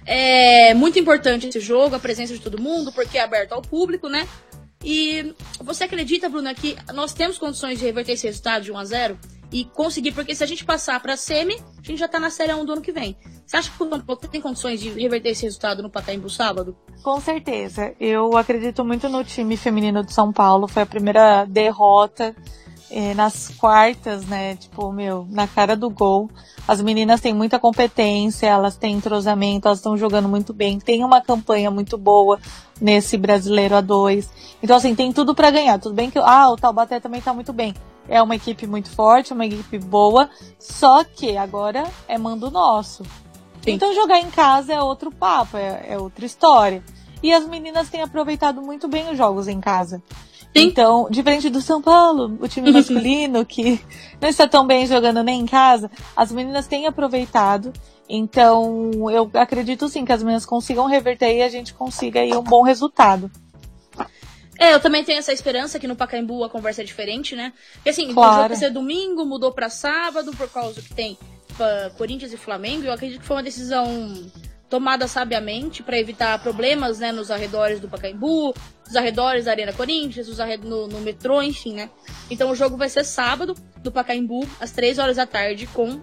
É 0.05 0.73
muito 0.73 0.97
importante 0.97 1.47
esse 1.47 1.59
jogo, 1.59 1.95
a 1.95 1.99
presença 1.99 2.33
de 2.33 2.39
todo 2.39 2.61
mundo, 2.61 2.93
porque 2.93 3.17
é 3.17 3.21
aberto 3.21 3.51
ao 3.51 3.61
público, 3.61 4.07
né? 4.07 4.25
E 4.81 5.33
você 5.59 5.83
acredita, 5.83 6.29
Bruna, 6.29 6.53
que 6.53 6.77
nós 6.93 7.13
temos 7.13 7.37
condições 7.37 7.77
de 7.79 7.85
reverter 7.85 8.13
esse 8.13 8.25
resultado 8.25 8.63
de 8.63 8.71
1 8.71 8.77
a 8.77 8.85
0 8.85 9.19
e 9.53 9.65
conseguir, 9.65 10.11
porque 10.11 10.33
se 10.33 10.43
a 10.43 10.47
gente 10.47 10.65
passar 10.65 10.99
para 10.99 11.15
semi, 11.15 11.53
a 11.53 11.85
gente 11.85 11.99
já 11.99 12.07
tá 12.07 12.19
na 12.19 12.31
Série 12.31 12.51
1 12.51 12.65
do 12.65 12.73
ano 12.73 12.81
que 12.81 12.91
vem. 12.91 13.15
Você 13.45 13.55
acha 13.55 13.69
que 13.69 13.83
o 13.83 13.85
São 13.85 14.27
tem 14.27 14.41
condições 14.41 14.81
de 14.81 14.89
reverter 14.89 15.29
esse 15.29 15.43
resultado 15.43 15.83
no 15.83 15.91
Pacaembu 15.91 16.27
sábado? 16.27 16.75
Com 17.03 17.21
certeza. 17.21 17.93
Eu 17.99 18.35
acredito 18.35 18.83
muito 18.83 19.07
no 19.07 19.23
time 19.23 19.55
feminino 19.55 20.03
de 20.03 20.11
São 20.11 20.33
Paulo. 20.33 20.67
Foi 20.67 20.81
a 20.81 20.87
primeira 20.87 21.45
derrota 21.45 22.35
eh, 22.89 23.13
nas 23.13 23.49
quartas, 23.49 24.25
né? 24.25 24.55
Tipo, 24.55 24.91
meu, 24.91 25.27
na 25.29 25.47
cara 25.47 25.75
do 25.75 25.87
gol. 25.87 26.31
As 26.67 26.81
meninas 26.81 27.21
têm 27.21 27.33
muita 27.33 27.59
competência, 27.59 28.47
elas 28.47 28.75
têm 28.75 28.95
entrosamento, 28.95 29.67
elas 29.67 29.79
estão 29.79 29.95
jogando 29.95 30.27
muito 30.27 30.51
bem. 30.51 30.79
Tem 30.79 31.03
uma 31.03 31.21
campanha 31.21 31.69
muito 31.69 31.95
boa 31.95 32.39
nesse 32.81 33.17
Brasileiro 33.17 33.75
A2. 33.75 34.27
Então, 34.63 34.77
assim, 34.77 34.95
tem 34.95 35.13
tudo 35.13 35.35
para 35.35 35.51
ganhar. 35.51 35.77
Tudo 35.77 35.93
bem 35.93 36.09
que 36.09 36.17
ah, 36.17 36.49
o 36.49 36.55
Taubaté 36.55 36.99
também 36.99 37.21
tá 37.21 37.33
muito 37.33 37.53
bem. 37.53 37.75
É 38.07 38.21
uma 38.21 38.35
equipe 38.35 38.67
muito 38.67 38.89
forte, 38.89 39.33
uma 39.33 39.45
equipe 39.45 39.77
boa. 39.79 40.29
Só 40.59 41.03
que 41.03 41.37
agora 41.37 41.89
é 42.07 42.17
mando 42.17 42.51
nosso. 42.51 43.03
Sim. 43.61 43.71
Então 43.71 43.93
jogar 43.93 44.19
em 44.19 44.29
casa 44.29 44.73
é 44.73 44.81
outro 44.81 45.11
papo, 45.11 45.57
é, 45.57 45.85
é 45.89 45.97
outra 45.97 46.25
história. 46.25 46.83
E 47.21 47.31
as 47.31 47.47
meninas 47.47 47.89
têm 47.89 48.01
aproveitado 48.01 48.61
muito 48.61 48.87
bem 48.87 49.09
os 49.09 49.17
jogos 49.17 49.47
em 49.47 49.61
casa. 49.61 50.03
Sim. 50.55 50.67
Então, 50.67 51.07
diferente 51.09 51.49
do 51.49 51.61
São 51.61 51.81
Paulo, 51.81 52.37
o 52.39 52.47
time 52.47 52.71
masculino, 52.71 53.43
que 53.43 53.79
não 54.21 54.29
está 54.29 54.47
tão 54.47 54.67
bem 54.67 54.85
jogando 54.85 55.23
nem 55.23 55.41
em 55.41 55.45
casa, 55.45 55.89
as 56.15 56.31
meninas 56.31 56.67
têm 56.67 56.85
aproveitado. 56.85 57.73
Então, 58.07 58.91
eu 59.09 59.29
acredito 59.33 59.89
sim 59.89 60.05
que 60.05 60.11
as 60.11 60.21
meninas 60.21 60.45
consigam 60.45 60.85
reverter 60.85 61.37
e 61.37 61.41
a 61.41 61.49
gente 61.49 61.73
consiga 61.73 62.19
aí 62.19 62.35
um 62.35 62.43
bom 62.43 62.61
resultado. 62.61 63.31
É, 64.59 64.73
eu 64.73 64.79
também 64.79 65.03
tenho 65.03 65.19
essa 65.19 65.33
esperança 65.33 65.79
que 65.79 65.87
no 65.87 65.95
Pacaembu 65.95 66.43
a 66.43 66.49
conversa 66.49 66.81
é 66.81 66.85
diferente, 66.85 67.35
né? 67.35 67.53
Porque 67.75 67.89
assim, 67.89 68.13
Claro. 68.13 68.39
o 68.39 68.43
jogo 68.43 68.55
ser 68.55 68.69
domingo, 68.69 69.25
mudou 69.25 69.51
pra 69.51 69.69
sábado 69.69 70.31
por 70.31 70.49
causa 70.49 70.81
que 70.81 70.93
tem 70.93 71.17
ah, 71.59 71.91
Corinthians 71.97 72.31
e 72.33 72.37
Flamengo. 72.37 72.85
Eu 72.85 72.93
acredito 72.93 73.21
que 73.21 73.25
foi 73.25 73.35
uma 73.37 73.43
decisão 73.43 74.29
tomada 74.69 75.07
sabiamente 75.07 75.83
pra 75.83 75.99
evitar 75.99 76.41
problemas, 76.41 76.97
né, 76.97 77.11
nos 77.11 77.29
arredores 77.29 77.79
do 77.79 77.87
Pacaembu, 77.87 78.55
nos 78.87 78.95
arredores 78.95 79.45
da 79.45 79.51
Arena 79.51 79.71
Corinthians, 79.71 80.27
nos 80.27 80.39
arred... 80.39 80.65
no, 80.65 80.87
no 80.87 80.99
metrô, 80.99 81.43
enfim, 81.43 81.73
né? 81.75 81.89
Então 82.29 82.49
o 82.49 82.55
jogo 82.55 82.75
vai 82.75 82.89
ser 82.89 83.03
sábado, 83.03 83.55
do 83.83 83.91
Pacaembu, 83.91 84.47
às 84.59 84.71
3 84.71 84.97
horas 84.97 85.17
da 85.17 85.27
tarde, 85.27 85.67
com 85.67 86.01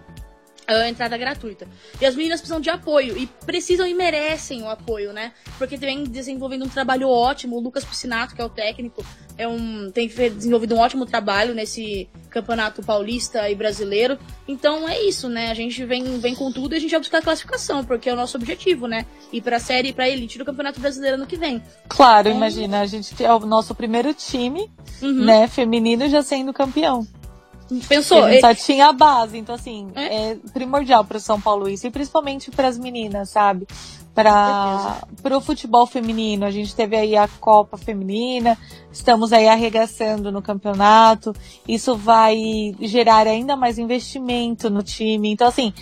a 0.67 0.88
entrada 0.88 1.17
gratuita. 1.19 1.67
E 2.00 2.07
as 2.07 2.14
meninas 2.14 2.40
precisam 2.40 2.61
de 2.61 2.71
apoio, 2.71 3.17
e 3.19 3.26
precisam 3.45 3.87
e 3.87 3.95
merecem 3.95 4.62
o 4.62 4.69
apoio, 4.69 5.12
né? 5.12 5.33
Porque 5.59 5.76
vem 5.76 6.05
desenvolvendo 6.05 6.64
um 6.64 6.69
trabalho 6.69 7.09
ótimo. 7.09 7.57
O 7.57 7.61
Lucas 7.61 7.85
Piscinato, 7.85 8.35
que 8.35 8.40
é 8.40 8.45
o 8.45 8.49
técnico, 8.49 9.05
é 9.37 9.49
um, 9.49 9.90
tem 9.90 10.07
desenvolvido 10.09 10.75
um 10.75 10.79
ótimo 10.79 11.05
trabalho 11.07 11.55
nesse 11.55 12.09
campeonato 12.29 12.83
paulista 12.83 13.49
e 13.50 13.55
brasileiro. 13.55 14.19
Então 14.47 14.88
é 14.88 15.02
isso, 15.02 15.29
né? 15.29 15.50
A 15.50 15.55
gente 15.55 15.85
vem, 15.85 16.19
vem 16.21 16.35
com 16.35 16.52
tudo 16.52 16.75
e 16.75 16.76
a 16.76 16.81
gente 16.81 16.90
vai 16.90 17.00
buscar 17.00 17.19
a 17.19 17.23
classificação, 17.23 17.85
porque 17.85 18.09
é 18.09 18.12
o 18.12 18.17
nosso 18.17 18.37
objetivo, 18.37 18.87
né? 18.87 19.07
Ir 19.33 19.40
pra 19.40 19.59
série 19.59 19.88
e 19.88 19.93
pra 19.93 20.09
elite 20.09 20.38
do 20.38 20.45
Campeonato 20.45 20.79
Brasileiro 20.81 21.17
ano 21.17 21.26
que 21.26 21.37
vem. 21.37 21.62
Claro, 21.88 22.29
Então- 22.29 22.37
imagina, 22.38 22.81
a 22.81 22.87
gente 22.87 23.23
é 23.25 23.33
o 23.33 23.40
nosso 23.40 23.75
primeiro 23.75 24.12
time, 24.14 24.71
Uhum. 25.02 25.25
né, 25.25 25.49
feminino 25.49 26.09
já 26.09 26.23
sendo 26.23 26.52
campeão. 26.52 27.07
Pensou? 27.88 28.28
gente 28.28 28.40
só 28.40 28.54
tinha 28.54 28.88
a 28.88 28.92
base, 28.92 29.38
então 29.38 29.54
assim, 29.54 29.88
É. 29.94 30.32
é, 30.32 30.36
primordial 30.52 31.04
para 31.04 31.18
São 31.18 31.40
Paulo 31.40 31.68
isso, 31.68 31.86
e 31.86 31.90
principalmente 31.90 32.50
para 32.50 32.68
as 32.68 32.78
meninas, 32.78 33.30
sabe? 33.30 33.66
Para 34.14 35.00
o 35.36 35.40
futebol 35.40 35.86
feminino, 35.86 36.44
a 36.44 36.50
gente 36.50 36.74
teve 36.74 36.96
aí 36.96 37.16
a 37.16 37.28
Copa 37.28 37.76
Feminina, 37.76 38.58
estamos 38.92 39.32
aí 39.32 39.48
arregaçando 39.48 40.32
no 40.32 40.42
campeonato, 40.42 41.34
isso 41.66 41.96
vai 41.96 42.36
gerar 42.80 43.26
ainda 43.26 43.56
mais 43.56 43.78
investimento 43.78 44.68
no 44.68 44.82
time, 44.82 45.30
então 45.30 45.46
assim, 45.46 45.72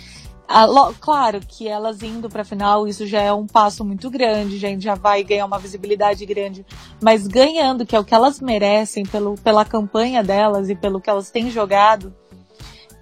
a- 0.49 0.65
lo- 0.65 0.93
claro 0.99 1.39
que 1.39 1.67
elas 1.67 2.01
indo 2.01 2.27
para 2.29 2.41
a 2.41 2.45
final, 2.45 2.87
isso 2.87 3.05
já 3.05 3.21
é 3.21 3.31
um 3.31 3.45
passo 3.45 3.85
muito 3.85 4.09
grande, 4.09 4.57
gente 4.57 4.83
já 4.83 4.95
vai 4.95 5.23
ganhar 5.23 5.45
uma 5.45 5.59
visibilidade 5.59 6.25
grande, 6.25 6.65
mas 7.01 7.27
ganhando, 7.27 7.85
que 7.85 7.95
é 7.95 7.99
o 7.99 8.03
que 8.03 8.15
elas 8.15 8.41
merecem 8.41 9.05
pelo, 9.05 9.35
pela 9.35 9.63
campanha 9.63 10.23
delas 10.23 10.69
e 10.69 10.75
pelo 10.75 10.99
que 10.99 11.09
elas 11.09 11.29
têm 11.29 11.49
jogado, 11.51 12.13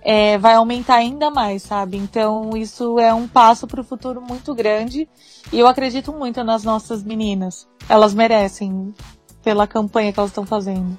é, 0.02 0.38
vai 0.38 0.54
aumentar 0.56 0.96
ainda 0.96 1.30
mais, 1.30 1.64
sabe? 1.64 1.98
Então 1.98 2.56
isso 2.56 3.00
é 3.00 3.14
um 3.14 3.28
passo 3.28 3.66
para 3.68 3.82
o 3.82 3.84
futuro 3.84 4.22
muito 4.22 4.54
grande 4.54 5.08
e 5.52 5.60
eu 5.60 5.68
acredito 5.68 6.14
muito 6.14 6.44
nas 6.44 6.64
nossas 6.64 7.04
meninas. 7.04 7.68
Elas 7.90 8.14
merecem 8.14 8.94
pela 9.44 9.66
campanha 9.68 10.12
que 10.14 10.20
elas 10.20 10.32
estão 10.32 10.46
fazendo. 10.46 10.98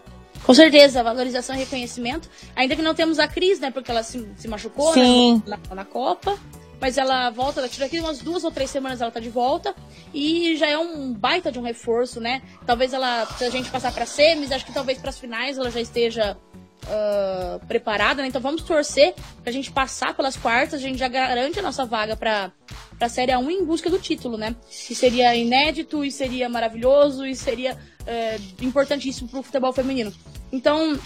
Com 0.48 0.54
certeza, 0.54 1.02
valorização 1.02 1.54
e 1.54 1.58
reconhecimento. 1.58 2.26
Ainda 2.56 2.74
que 2.74 2.80
não 2.80 2.94
temos 2.94 3.18
a 3.18 3.28
Cris, 3.28 3.60
né? 3.60 3.70
Porque 3.70 3.90
ela 3.90 4.02
se, 4.02 4.26
se 4.38 4.48
machucou 4.48 4.96
né, 4.96 5.42
na, 5.46 5.74
na 5.74 5.84
Copa. 5.84 6.38
Mas 6.80 6.96
ela 6.96 7.28
volta, 7.28 7.60
daqui 7.60 7.78
daqui 7.78 8.00
umas 8.00 8.20
duas 8.20 8.44
ou 8.44 8.50
três 8.50 8.70
semanas 8.70 9.02
ela 9.02 9.10
tá 9.10 9.20
de 9.20 9.28
volta. 9.28 9.74
E 10.14 10.56
já 10.56 10.66
é 10.66 10.78
um 10.78 11.12
baita 11.12 11.52
de 11.52 11.58
um 11.58 11.62
reforço, 11.62 12.18
né? 12.18 12.40
Talvez 12.64 12.94
ela, 12.94 13.26
se 13.26 13.44
a 13.44 13.50
gente 13.50 13.68
passar 13.68 13.92
pra 13.92 14.06
semis, 14.06 14.50
acho 14.50 14.64
que 14.64 14.72
talvez 14.72 14.96
pras 14.96 15.18
finais 15.18 15.58
ela 15.58 15.70
já 15.70 15.82
esteja 15.82 16.34
ah, 16.86 17.60
preparada, 17.68 18.22
né? 18.22 18.28
Então 18.28 18.40
vamos 18.40 18.62
torcer 18.62 19.14
pra 19.42 19.52
gente 19.52 19.70
passar 19.70 20.14
pelas 20.14 20.36
quartas, 20.36 20.80
a 20.80 20.82
gente 20.82 20.98
já 20.98 21.08
garante 21.08 21.58
a 21.58 21.62
nossa 21.62 21.84
vaga 21.84 22.16
pra, 22.16 22.50
pra 22.98 23.10
Série 23.10 23.32
A1 23.32 23.50
em 23.50 23.64
busca 23.64 23.90
do 23.90 23.98
título, 23.98 24.38
né? 24.38 24.56
E 24.88 24.94
seria 24.94 25.36
inédito, 25.36 26.02
e 26.02 26.10
seria 26.10 26.48
maravilhoso, 26.48 27.26
e 27.26 27.36
seria 27.36 27.76
é, 28.06 28.38
importantíssimo 28.62 29.28
pro 29.28 29.42
futebol 29.42 29.72
feminino. 29.72 30.10
Então, 30.52 30.98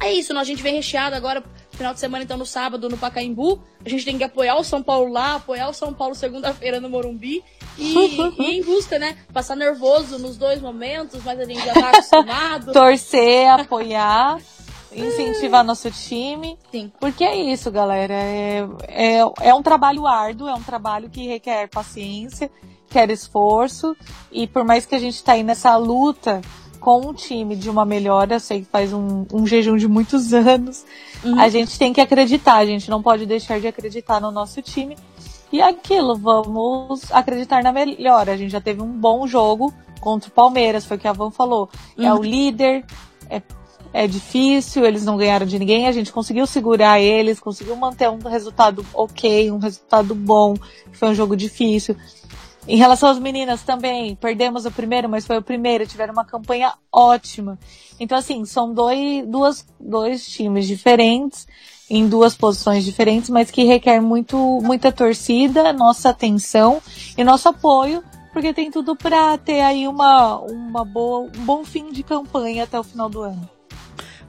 é 0.00 0.12
isso, 0.12 0.36
a 0.36 0.44
gente 0.44 0.62
vem 0.62 0.74
recheado 0.74 1.14
agora, 1.14 1.42
final 1.70 1.94
de 1.94 2.00
semana, 2.00 2.24
então, 2.24 2.36
no 2.36 2.44
sábado, 2.46 2.88
no 2.88 2.98
Pacaembu. 2.98 3.62
A 3.84 3.88
gente 3.88 4.04
tem 4.04 4.18
que 4.18 4.24
apoiar 4.24 4.56
o 4.56 4.64
São 4.64 4.82
Paulo 4.82 5.12
lá, 5.12 5.36
apoiar 5.36 5.68
o 5.68 5.72
São 5.72 5.92
Paulo 5.94 6.14
segunda-feira 6.14 6.80
no 6.80 6.88
Morumbi. 6.88 7.42
E, 7.78 7.94
e 8.38 8.58
em 8.58 8.62
busca, 8.62 8.98
né? 8.98 9.16
Passar 9.32 9.56
nervoso 9.56 10.18
nos 10.18 10.36
dois 10.36 10.60
momentos, 10.60 11.22
mas 11.24 11.38
a 11.38 11.44
gente 11.44 11.64
já 11.64 11.72
tá 11.72 11.90
acostumado. 11.90 12.72
Torcer, 12.74 13.48
apoiar, 13.48 14.38
incentivar 14.92 15.64
nosso 15.64 15.90
time. 15.90 16.58
Sim. 16.70 16.92
Porque 16.98 17.24
é 17.24 17.36
isso, 17.36 17.70
galera. 17.70 18.14
É, 18.14 18.66
é, 18.88 19.18
é 19.40 19.54
um 19.54 19.62
trabalho 19.62 20.06
árduo, 20.06 20.48
é 20.48 20.54
um 20.54 20.62
trabalho 20.62 21.08
que 21.08 21.26
requer 21.26 21.68
paciência, 21.68 22.50
quer 22.90 23.08
esforço. 23.10 23.96
E 24.30 24.46
por 24.46 24.64
mais 24.64 24.84
que 24.84 24.94
a 24.94 24.98
gente 24.98 25.22
tá 25.22 25.32
aí 25.32 25.42
nessa 25.42 25.76
luta 25.76 26.40
com 26.82 27.06
o 27.06 27.14
time 27.14 27.54
de 27.54 27.70
uma 27.70 27.84
melhora, 27.84 28.34
eu 28.34 28.40
sei 28.40 28.62
que 28.62 28.66
faz 28.66 28.92
um, 28.92 29.24
um 29.32 29.46
jejum 29.46 29.76
de 29.76 29.86
muitos 29.86 30.34
anos, 30.34 30.84
Uhum. 31.24 31.38
a 31.40 31.48
gente 31.48 31.78
tem 31.78 31.92
que 31.92 32.00
acreditar, 32.00 32.56
a 32.56 32.66
gente 32.66 32.90
não 32.90 33.00
pode 33.00 33.24
deixar 33.24 33.60
de 33.60 33.68
acreditar 33.68 34.20
no 34.20 34.32
nosso 34.32 34.60
time. 34.60 34.96
E 35.52 35.60
é 35.60 35.68
aquilo, 35.68 36.16
vamos 36.16 37.12
acreditar 37.12 37.62
na 37.62 37.70
melhora. 37.70 38.32
A 38.32 38.36
gente 38.36 38.50
já 38.50 38.60
teve 38.60 38.82
um 38.82 38.88
bom 38.88 39.24
jogo 39.28 39.72
contra 40.00 40.28
o 40.28 40.32
Palmeiras, 40.32 40.84
foi 40.84 40.96
o 40.96 41.00
que 41.00 41.06
a 41.06 41.12
Van 41.12 41.30
falou. 41.30 41.70
É 41.96 42.12
Uhum. 42.12 42.18
o 42.18 42.22
líder, 42.24 42.84
é, 43.30 43.40
é 43.92 44.06
difícil, 44.08 44.84
eles 44.84 45.04
não 45.04 45.16
ganharam 45.16 45.46
de 45.46 45.56
ninguém, 45.60 45.86
a 45.86 45.92
gente 45.92 46.10
conseguiu 46.12 46.44
segurar 46.44 46.98
eles, 47.00 47.38
conseguiu 47.38 47.76
manter 47.76 48.10
um 48.10 48.18
resultado 48.28 48.84
ok, 48.92 49.48
um 49.52 49.58
resultado 49.58 50.12
bom, 50.16 50.54
foi 50.92 51.10
um 51.10 51.14
jogo 51.14 51.36
difícil. 51.36 51.94
Em 52.66 52.76
relação 52.76 53.08
às 53.08 53.18
meninas 53.18 53.62
também, 53.62 54.14
perdemos 54.14 54.64
o 54.64 54.70
primeiro, 54.70 55.08
mas 55.08 55.26
foi 55.26 55.36
o 55.36 55.42
primeiro, 55.42 55.86
tiveram 55.86 56.12
uma 56.12 56.24
campanha 56.24 56.72
ótima. 56.92 57.58
Então, 57.98 58.16
assim, 58.16 58.44
são 58.44 58.72
dois, 58.72 59.26
duas, 59.26 59.66
dois 59.80 60.24
times 60.26 60.66
diferentes, 60.66 61.46
em 61.90 62.08
duas 62.08 62.36
posições 62.36 62.84
diferentes, 62.84 63.28
mas 63.30 63.50
que 63.50 63.64
requer 63.64 64.00
muito, 64.00 64.36
muita 64.62 64.92
torcida, 64.92 65.72
nossa 65.72 66.10
atenção 66.10 66.80
e 67.18 67.24
nosso 67.24 67.48
apoio, 67.48 68.02
porque 68.32 68.54
tem 68.54 68.70
tudo 68.70 68.94
para 68.94 69.36
ter 69.38 69.60
aí 69.60 69.86
uma, 69.88 70.38
uma 70.38 70.84
boa, 70.84 71.30
um 71.36 71.44
bom 71.44 71.64
fim 71.64 71.90
de 71.92 72.02
campanha 72.02 72.64
até 72.64 72.78
o 72.78 72.84
final 72.84 73.10
do 73.10 73.22
ano. 73.22 73.51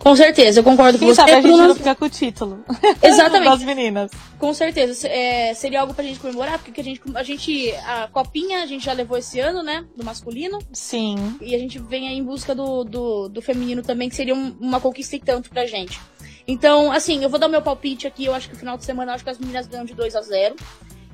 Com 0.04 0.16
certeza, 0.18 0.60
eu 0.60 0.64
concordo 0.66 1.00
com 1.00 1.06
Quem 1.06 1.14
você. 1.14 1.22
sabe 1.22 1.32
a 1.32 1.42
gente 1.42 1.58
não 1.58 1.76
fica 1.76 1.96
com 1.96 2.04
o 2.06 2.10
título 2.10 2.66
Exatamente. 3.02 3.50
das 3.50 3.64
meninas. 3.64 4.12
Com 4.38 4.54
certeza. 4.54 5.08
É, 5.08 5.54
seria 5.54 5.80
algo 5.80 5.94
pra 5.94 6.04
gente 6.04 6.20
comemorar, 6.20 6.60
porque 6.60 6.82
a 6.82 6.84
gente, 6.84 7.02
a 7.16 7.24
gente. 7.24 7.72
A 7.86 8.10
copinha 8.12 8.64
a 8.64 8.66
gente 8.66 8.84
já 8.84 8.92
levou 8.92 9.18
esse 9.18 9.40
ano, 9.40 9.64
né? 9.64 9.86
Do 9.96 10.04
masculino. 10.04 10.60
Sim. 10.74 11.38
E 11.40 11.56
a 11.56 11.58
gente 11.58 11.80
vem 11.80 12.10
aí 12.10 12.18
em 12.18 12.24
busca 12.24 12.54
do, 12.54 12.84
do, 12.84 13.30
do 13.30 13.42
feminino 13.42 13.82
também, 13.82 14.10
que 14.10 14.16
seria 14.16 14.36
um- 14.36 14.54
uma 14.60 14.82
conquista 14.82 15.16
e 15.16 15.20
tanto 15.20 15.50
pra 15.50 15.66
gente. 15.66 15.98
Então, 16.46 16.92
assim, 16.92 17.24
eu 17.24 17.30
vou 17.30 17.40
dar 17.40 17.48
o 17.48 17.50
meu 17.50 17.62
palpite 17.62 18.06
aqui. 18.06 18.26
Eu 18.26 18.36
acho 18.36 18.48
que 18.50 18.54
no 18.56 18.60
final 18.60 18.78
de 18.78 18.84
semana, 18.84 19.12
eu 19.12 19.16
acho 19.16 19.24
que 19.24 19.30
as 19.30 19.40
meninas 19.40 19.68
ganham 19.68 19.86
de 19.86 19.94
2 19.94 20.14
a 20.18 20.22
0 20.22 20.56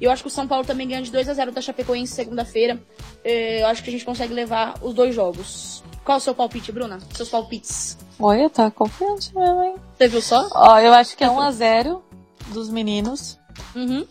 Eu 0.02 0.10
acho 0.10 0.24
que 0.24 0.28
o 0.30 0.32
São 0.32 0.48
Paulo 0.48 0.66
também 0.66 0.88
ganha 0.88 1.04
de 1.04 1.12
2 1.12 1.30
a 1.30 1.34
0 1.36 1.52
da 1.52 1.62
Chapecoense 1.62 2.12
segunda-feira. 2.16 2.80
É, 3.24 3.62
Eu 3.62 3.68
acho 3.68 3.84
que 3.84 3.90
a 3.90 3.94
gente 3.94 4.04
consegue 4.06 4.34
levar 4.34 4.74
os 4.82 4.96
dois 4.96 5.14
jogos. 5.14 5.84
Qual 6.10 6.18
o 6.18 6.22
seu 6.22 6.34
palpite, 6.34 6.72
Bruna? 6.72 6.98
Seus 7.14 7.30
palpites. 7.30 7.96
Olha, 8.20 8.50
tá 8.50 8.72
confiante 8.72 9.32
mesmo, 9.36 9.62
hein? 9.62 9.76
Você 9.96 10.08
viu 10.08 10.20
só? 10.24 10.50
Ó, 10.56 10.80
eu 10.80 10.92
acho 10.92 11.16
que 11.16 11.24
é 11.24 11.28
1x0 11.30 12.02
dos 12.48 12.68
meninos 12.68 13.38
Uhum. 13.76 14.04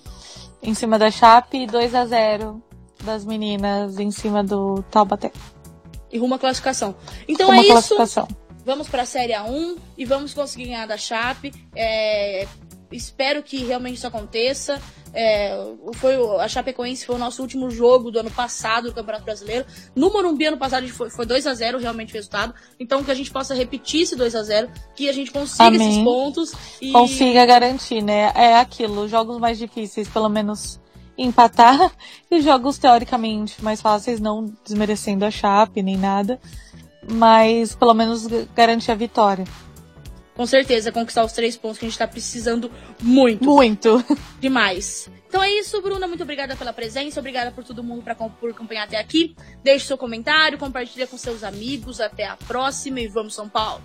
em 0.63 0.75
cima 0.75 0.97
da 0.97 1.11
Chape 1.11 1.59
e 1.59 1.67
2x0 1.67 2.63
das 3.03 3.25
meninas 3.25 3.99
em 3.99 4.13
cima 4.13 4.45
do 4.45 4.81
Taubaté. 4.93 5.33
E 6.13 6.19
rumo 6.19 6.37
à 6.37 6.39
classificação. 6.39 6.95
Então 7.27 7.49
Com 7.49 7.55
é 7.55 7.57
uma 7.57 7.63
isso. 7.65 7.73
classificação. 7.73 8.29
Vamos 8.65 8.89
pra 8.89 9.05
Série 9.05 9.33
A1 9.33 9.77
e 9.97 10.05
vamos 10.05 10.33
conseguir 10.33 10.67
ganhar 10.67 10.87
da 10.87 10.97
Chape. 10.97 11.53
É, 11.75 12.47
espero 12.91 13.43
que 13.43 13.65
realmente 13.65 13.97
isso 13.97 14.07
aconteça. 14.07 14.81
É, 15.13 15.57
foi, 15.95 16.15
a 16.41 16.49
Chapecoense 16.49 17.07
foi 17.07 17.17
o 17.17 17.19
nosso 17.19 17.41
último 17.43 17.71
jogo 17.71 18.11
do 18.11 18.19
ano 18.19 18.31
passado 18.31 18.89
do 18.89 18.95
Campeonato 18.95 19.25
Brasileiro. 19.25 19.65
No 19.95 20.13
Morumbi, 20.13 20.47
ano 20.47 20.59
passado, 20.59 20.87
foi, 20.89 21.11
foi 21.11 21.27
2 21.27 21.47
a 21.47 21.55
0 21.55 21.79
realmente 21.79 22.13
o 22.13 22.15
resultado. 22.15 22.55
Então, 22.79 23.03
que 23.03 23.11
a 23.11 23.15
gente 23.15 23.31
possa 23.31 23.55
repetir 23.55 24.03
esse 24.03 24.17
2 24.17 24.35
a 24.35 24.43
0 24.43 24.71
que 24.95 25.09
a 25.09 25.13
gente 25.13 25.31
consiga 25.31 25.65
Amém. 25.65 25.89
esses 25.89 26.03
pontos. 26.03 26.53
E... 26.81 26.93
Consiga 26.93 27.47
garantir, 27.47 28.03
né? 28.03 28.33
É 28.35 28.57
aquilo, 28.57 29.09
jogos 29.09 29.39
mais 29.39 29.59
difíceis, 29.59 30.09
pelo 30.09 30.29
menos 30.29 30.81
empatar, 31.17 31.91
e 32.31 32.41
jogos 32.41 32.79
teoricamente 32.79 33.63
mais 33.63 33.81
fáceis, 33.81 34.21
não 34.21 34.47
desmerecendo 34.65 35.25
a 35.25 35.31
Chape 35.31 35.83
nem 35.83 35.97
nada, 35.97 36.39
mas 37.11 37.75
pelo 37.75 37.95
menos 37.95 38.27
garantir 38.55 38.93
a 38.93 38.95
vitória. 38.95 39.45
Com 40.39 40.47
certeza, 40.47 40.93
conquistar 40.93 41.25
os 41.25 41.33
três 41.33 41.57
pontos 41.57 41.79
que 41.79 41.85
a 41.85 41.89
gente 41.89 41.99
tá 41.99 42.07
precisando 42.07 42.71
muito. 43.03 43.45
Muito. 43.45 44.05
demais. 44.39 45.11
Então 45.29 45.43
é 45.43 45.51
isso, 45.51 45.83
Bruna. 45.83 46.07
Muito 46.07 46.23
obrigada 46.23 46.55
pela 46.55 46.73
presença. 46.73 47.19
Obrigada 47.19 47.51
por 47.51 47.65
todo 47.65 47.83
mundo 47.83 48.05
pra, 48.05 48.15
por 48.15 48.51
acompanhar 48.51 48.85
até 48.85 48.99
aqui. 48.99 49.35
Deixe 49.65 49.87
seu 49.87 49.99
comentário, 49.99 50.57
compartilha 50.57 51.09
com 51.09 51.19
seus 51.19 51.43
amigos. 51.43 52.01
Até 52.01 52.25
a 52.25 52.37
próxima 52.37 53.01
e 53.01 53.09
vamos 53.09 53.35
São 53.35 53.49
Paulo. 53.49 53.83